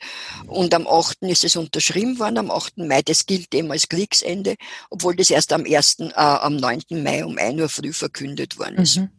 und 0.48 0.74
am 0.74 0.88
8. 0.88 1.22
ist 1.24 1.44
es 1.44 1.56
unterschrieben 1.56 2.20
worden, 2.20 2.38
am 2.38 2.52
8. 2.52 2.78
Mai, 2.78 3.02
das 3.02 3.26
gilt 3.26 3.54
eben 3.54 3.72
als 3.72 3.88
Kriegsende, 3.90 4.56
obwohl 4.90 5.16
das 5.16 5.30
erst 5.30 5.54
am 5.54 5.66
1., 5.66 6.00
äh, 6.00 6.14
am 6.16 6.58
9. 6.58 6.82
Mai 6.92 7.26
um 7.26 7.38
1 7.38 7.60
Uhr 7.60 7.70
früh 7.70 7.94
verkündet 7.94 8.58
worden 8.58 8.78
ist. 8.78 8.98
Mhm. 8.98 9.10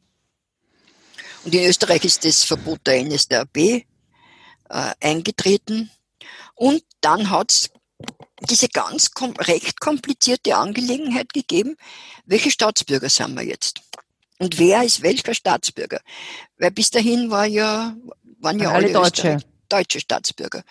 Und 1.44 1.54
in 1.54 1.68
Österreich 1.68 2.04
ist 2.04 2.24
das 2.24 2.44
Verbot 2.44 2.80
der 2.86 3.02
NSDAP 3.02 3.56
äh, 3.56 3.84
eingetreten. 5.00 5.90
Und 6.54 6.82
dann 7.00 7.30
hat 7.30 7.50
es 7.50 7.70
diese 8.48 8.68
ganz 8.68 9.12
kom 9.12 9.32
recht 9.32 9.80
komplizierte 9.80 10.56
Angelegenheit 10.56 11.32
gegeben, 11.32 11.76
welche 12.26 12.50
Staatsbürger 12.50 13.08
sind 13.08 13.34
wir 13.34 13.44
jetzt? 13.44 13.80
Und 14.40 14.58
wer 14.58 14.82
ist 14.82 15.02
welcher 15.02 15.34
Staatsbürger? 15.34 16.00
Weil 16.58 16.70
bis 16.70 16.90
dahin 16.90 17.30
war 17.30 17.46
ja, 17.46 17.94
waren 18.38 18.58
ja 18.58 18.70
Alle 18.70 18.86
alle, 18.86 18.92
Deutsche. 18.92 19.38
Deutsche 19.68 20.00
Staatsbürger. 20.00 20.64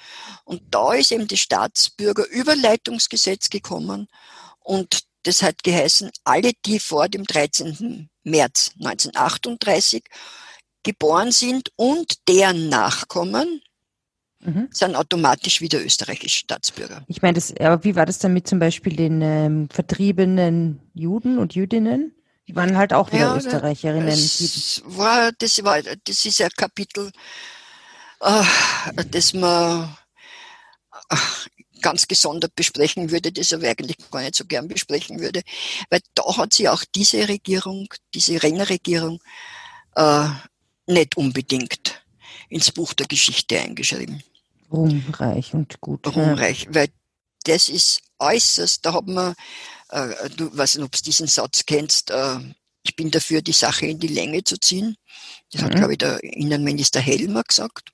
Und 0.43 0.62
da 0.71 0.93
ist 0.93 1.12
eben 1.13 1.27
das 1.27 1.39
Staatsbürgerüberleitungsgesetz 1.39 3.49
gekommen 3.49 4.08
und 4.60 5.03
das 5.23 5.41
hat 5.41 5.63
geheißen, 5.63 6.12
alle, 6.23 6.51
die 6.65 6.79
vor 6.79 7.08
dem 7.08 7.23
13. 7.23 8.10
März 8.23 8.71
1938 8.79 10.03
geboren 10.84 11.32
sind 11.32 11.69
und 11.75 12.27
deren 12.27 12.69
Nachkommen, 12.69 13.62
Mhm. 14.41 14.69
sind 14.71 14.95
automatisch 14.95 15.60
wieder 15.60 15.84
österreichische 15.84 16.39
Staatsbürger. 16.39 17.03
Ich 17.08 17.21
meine, 17.21 17.34
das, 17.34 17.53
aber 17.60 17.84
wie 17.84 17.97
war 17.97 18.05
das 18.05 18.19
dann 18.19 18.32
mit 18.32 18.47
zum 18.47 18.60
Beispiel 18.60 18.95
den 18.95 19.21
ähm, 19.21 19.67
vertriebenen 19.69 20.79
Juden 20.93 21.39
und 21.39 21.55
Jüdinnen? 21.55 22.15
Die 22.49 22.55
waren 22.55 22.75
halt 22.75 22.93
auch 22.93 23.12
wieder 23.12 23.27
Ja, 23.27 23.38
Österreicherinnen. 23.38 24.07
Die, 24.07 24.15
Es 24.15 24.81
war, 24.83 25.31
das 25.38 25.63
war, 25.63 25.83
das 25.83 26.25
ist 26.25 26.41
ein 26.41 26.49
Kapitel, 26.57 27.12
äh, 28.21 28.43
das 29.12 29.33
man 29.35 29.95
äh, 31.12 31.15
ganz 31.83 32.07
gesondert 32.07 32.55
besprechen 32.55 33.12
würde, 33.12 33.31
das 33.31 33.53
aber 33.53 33.69
eigentlich 33.69 33.97
gar 34.09 34.21
nicht 34.21 34.33
so 34.33 34.45
gern 34.45 34.67
besprechen 34.67 35.19
würde, 35.19 35.43
weil 35.91 35.99
da 36.15 36.38
hat 36.38 36.55
sich 36.55 36.67
auch 36.67 36.83
diese 36.95 37.27
Regierung, 37.27 37.88
diese 38.15 38.41
Rennerregierung, 38.41 39.21
äh, 39.95 40.29
nicht 40.88 41.17
unbedingt 41.17 42.03
ins 42.49 42.71
Buch 42.71 42.93
der 42.93 43.05
Geschichte 43.05 43.59
eingeschrieben. 43.59 44.23
ruhmreich 44.71 45.53
und 45.53 45.79
gut. 45.81 46.03
ja. 46.07 46.13
Ruhmreich, 46.13 46.65
weil 46.71 46.88
das 47.43 47.69
ist 47.69 48.01
äußerst, 48.17 48.83
da 48.83 48.93
hat 48.93 49.05
man, 49.05 49.35
äh, 49.89 50.30
du 50.36 50.56
weiß 50.56 50.75
nicht, 50.75 50.86
ob 50.86 50.91
du 50.91 51.04
diesen 51.04 51.28
Satz 51.28 51.63
kennst, 51.65 52.12
äh, 52.12 52.39
ich 52.84 52.95
bin 52.95 53.12
dafür, 53.12 53.41
die 53.41 53.52
Sache 53.52 53.86
in 53.88 53.99
die 53.99 54.08
Länge 54.08 54.43
zu 54.43 54.58
ziehen. 54.60 54.95
Das 55.52 55.62
hat, 55.62 55.73
Mhm. 55.73 55.78
glaube 55.78 55.91
ich, 55.93 55.97
der 55.99 56.23
Innenminister 56.23 56.99
Helmer 56.99 57.43
gesagt, 57.43 57.91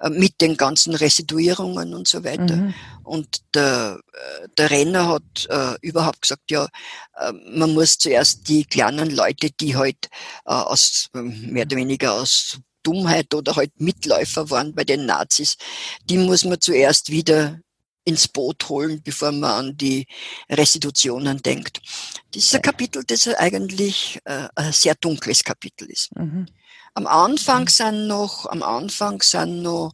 äh, 0.00 0.10
mit 0.10 0.40
den 0.40 0.56
ganzen 0.56 0.94
Residuierungen 0.94 1.94
und 1.94 2.06
so 2.06 2.22
weiter. 2.22 2.56
Mhm. 2.56 2.74
Und 3.02 3.38
der, 3.54 3.98
äh, 4.12 4.48
der 4.58 4.70
Renner 4.70 5.08
hat 5.08 5.46
äh, 5.48 5.74
überhaupt 5.80 6.22
gesagt, 6.22 6.50
ja, 6.50 6.68
äh, 7.16 7.32
man 7.54 7.72
muss 7.74 7.98
zuerst 7.98 8.48
die 8.48 8.64
kleinen 8.64 9.10
Leute, 9.10 9.50
die 9.50 9.74
halt 9.76 10.06
äh, 10.44 10.52
aus 10.52 11.08
mehr 11.12 11.64
oder 11.64 11.76
weniger 11.76 12.12
aus 12.14 12.58
Dummheit 12.82 13.34
oder 13.34 13.56
halt 13.56 13.78
Mitläufer 13.80 14.48
waren 14.50 14.74
bei 14.74 14.84
den 14.84 15.06
Nazis, 15.06 15.56
die 16.04 16.18
muss 16.18 16.44
man 16.44 16.60
zuerst 16.60 17.10
wieder 17.10 17.58
ins 18.04 18.28
Boot 18.28 18.68
holen, 18.68 19.02
bevor 19.02 19.32
man 19.32 19.50
an 19.50 19.76
die 19.76 20.06
Restitutionen 20.48 21.42
denkt. 21.42 21.80
Das 22.32 22.44
ist 22.44 22.54
ein. 22.54 22.62
Kapitel, 22.62 23.04
das 23.06 23.28
eigentlich 23.28 24.20
äh, 24.24 24.48
ein 24.54 24.72
sehr 24.72 24.94
dunkles 24.94 25.44
Kapitel 25.44 25.90
ist. 25.90 26.14
Mhm. 26.16 26.46
Am 26.94 27.06
Anfang 27.06 27.68
sind 27.68 28.06
noch, 28.06 28.46
am 28.46 28.62
Anfang 28.62 29.22
sind 29.22 29.62
noch, 29.62 29.92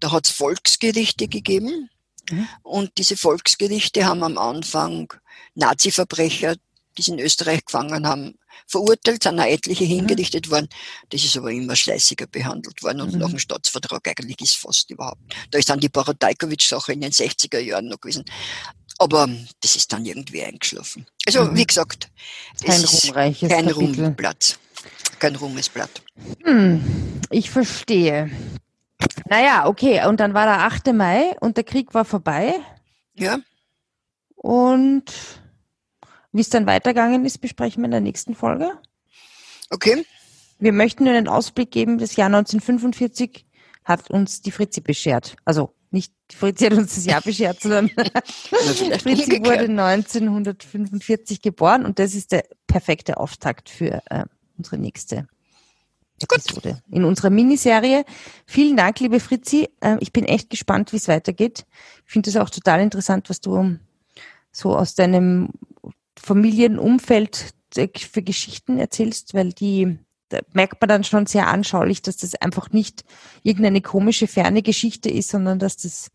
da 0.00 0.12
hat 0.12 0.26
es 0.26 0.32
Volksgerichte 0.32 1.28
gegeben. 1.28 1.88
Mhm. 2.30 2.48
Und 2.62 2.98
diese 2.98 3.16
Volksgerichte 3.16 4.04
haben 4.04 4.22
am 4.22 4.36
Anfang 4.38 5.12
Nazi-Verbrecher, 5.54 6.56
die 6.98 7.02
sie 7.02 7.12
in 7.12 7.18
Österreich 7.18 7.64
gefangen 7.64 8.06
haben, 8.06 8.38
verurteilt, 8.66 9.22
sind 9.22 9.38
auch 9.40 9.44
etliche 9.44 9.84
hingerichtet 9.84 10.50
worden. 10.50 10.68
Das 11.10 11.24
ist 11.24 11.36
aber 11.36 11.50
immer 11.50 11.76
schleißiger 11.76 12.26
behandelt 12.26 12.82
worden 12.82 13.00
und 13.02 13.12
Mhm. 13.14 13.18
nach 13.20 13.30
dem 13.30 13.38
Staatsvertrag 13.38 14.06
eigentlich 14.08 14.40
ist 14.40 14.56
fast 14.56 14.90
überhaupt. 14.90 15.20
Da 15.50 15.58
ist 15.58 15.68
dann 15.68 15.80
die 15.80 15.88
Borodajkovic-Sache 15.88 16.92
in 16.92 17.00
den 17.00 17.12
60er 17.12 17.58
Jahren 17.58 17.88
noch 17.88 18.00
gewesen. 18.00 18.24
Aber 18.98 19.28
das 19.60 19.76
ist 19.76 19.92
dann 19.92 20.04
irgendwie 20.06 20.42
eingeschlafen. 20.42 21.06
Also, 21.26 21.44
Mhm. 21.44 21.56
wie 21.56 21.66
gesagt, 21.66 22.08
es 22.54 22.62
Kein 22.62 22.82
ist 22.82 23.04
ruhmreiches 23.04 23.48
kein 23.50 23.66
Kapitel. 23.66 24.04
Ruhmplatz. 24.04 24.58
Kein 25.18 25.36
Ruhmesblatt. 25.36 26.02
Hm, 26.44 27.20
ich 27.30 27.50
verstehe. 27.50 28.30
Naja, 29.28 29.66
okay. 29.66 30.06
Und 30.06 30.20
dann 30.20 30.32
war 30.34 30.46
der 30.46 30.60
8. 30.64 30.92
Mai 30.92 31.36
und 31.40 31.56
der 31.56 31.64
Krieg 31.64 31.92
war 31.94 32.04
vorbei. 32.04 32.54
Ja, 33.14 33.38
Und 34.36 35.04
wie 36.36 36.40
es 36.40 36.50
dann 36.50 36.66
weitergegangen 36.66 37.24
ist, 37.24 37.38
besprechen 37.38 37.82
wir 37.82 37.86
in 37.86 37.92
der 37.92 38.00
nächsten 38.00 38.34
Folge. 38.34 38.70
okay. 39.70 40.04
Wir 40.58 40.72
möchten 40.72 41.04
nur 41.04 41.12
einen 41.12 41.28
Ausblick 41.28 41.70
geben. 41.70 41.98
Das 41.98 42.16
Jahr 42.16 42.28
1945 42.28 43.44
hat 43.84 44.10
uns 44.10 44.40
die 44.40 44.50
Fritzi 44.50 44.80
beschert. 44.80 45.36
Also 45.44 45.74
nicht 45.90 46.12
die 46.30 46.36
Fritzi 46.36 46.64
hat 46.64 46.72
uns 46.74 46.94
das 46.94 47.04
Jahr 47.04 47.20
beschert, 47.20 47.60
sondern 47.60 47.88
Fritzi 49.00 49.40
wurde 49.44 49.68
1945 49.68 51.42
geboren 51.42 51.84
und 51.84 51.98
das 51.98 52.14
ist 52.14 52.32
der 52.32 52.44
perfekte 52.66 53.18
Auftakt 53.18 53.68
für 53.68 54.02
äh, 54.10 54.24
unsere 54.56 54.78
nächste 54.78 55.28
Episode, 56.20 56.82
in 56.90 57.04
unserer 57.04 57.30
Miniserie. 57.30 58.04
Vielen 58.46 58.76
Dank, 58.76 59.00
liebe 59.00 59.20
Fritzi. 59.20 59.68
Ähm, 59.82 59.98
ich 60.00 60.12
bin 60.12 60.24
echt 60.24 60.48
gespannt, 60.48 60.92
wie 60.92 60.96
es 60.96 61.08
weitergeht. 61.08 61.66
Ich 62.06 62.12
finde 62.12 62.30
es 62.30 62.36
auch 62.36 62.48
total 62.48 62.80
interessant, 62.80 63.28
was 63.28 63.40
du 63.40 63.78
so 64.50 64.74
aus 64.74 64.94
deinem 64.94 65.50
Familienumfeld 66.18 67.54
für 67.74 68.22
Geschichten 68.22 68.78
erzählst, 68.78 69.34
weil 69.34 69.52
die 69.52 69.98
da 70.28 70.40
merkt 70.52 70.80
man 70.80 70.88
dann 70.88 71.04
schon 71.04 71.26
sehr 71.26 71.46
anschaulich, 71.46 72.02
dass 72.02 72.16
das 72.16 72.34
einfach 72.34 72.70
nicht 72.70 73.04
irgendeine 73.42 73.80
komische, 73.80 74.26
ferne 74.26 74.62
Geschichte 74.62 75.08
ist, 75.08 75.28
sondern 75.28 75.58
dass 75.58 75.76
das 75.76 76.10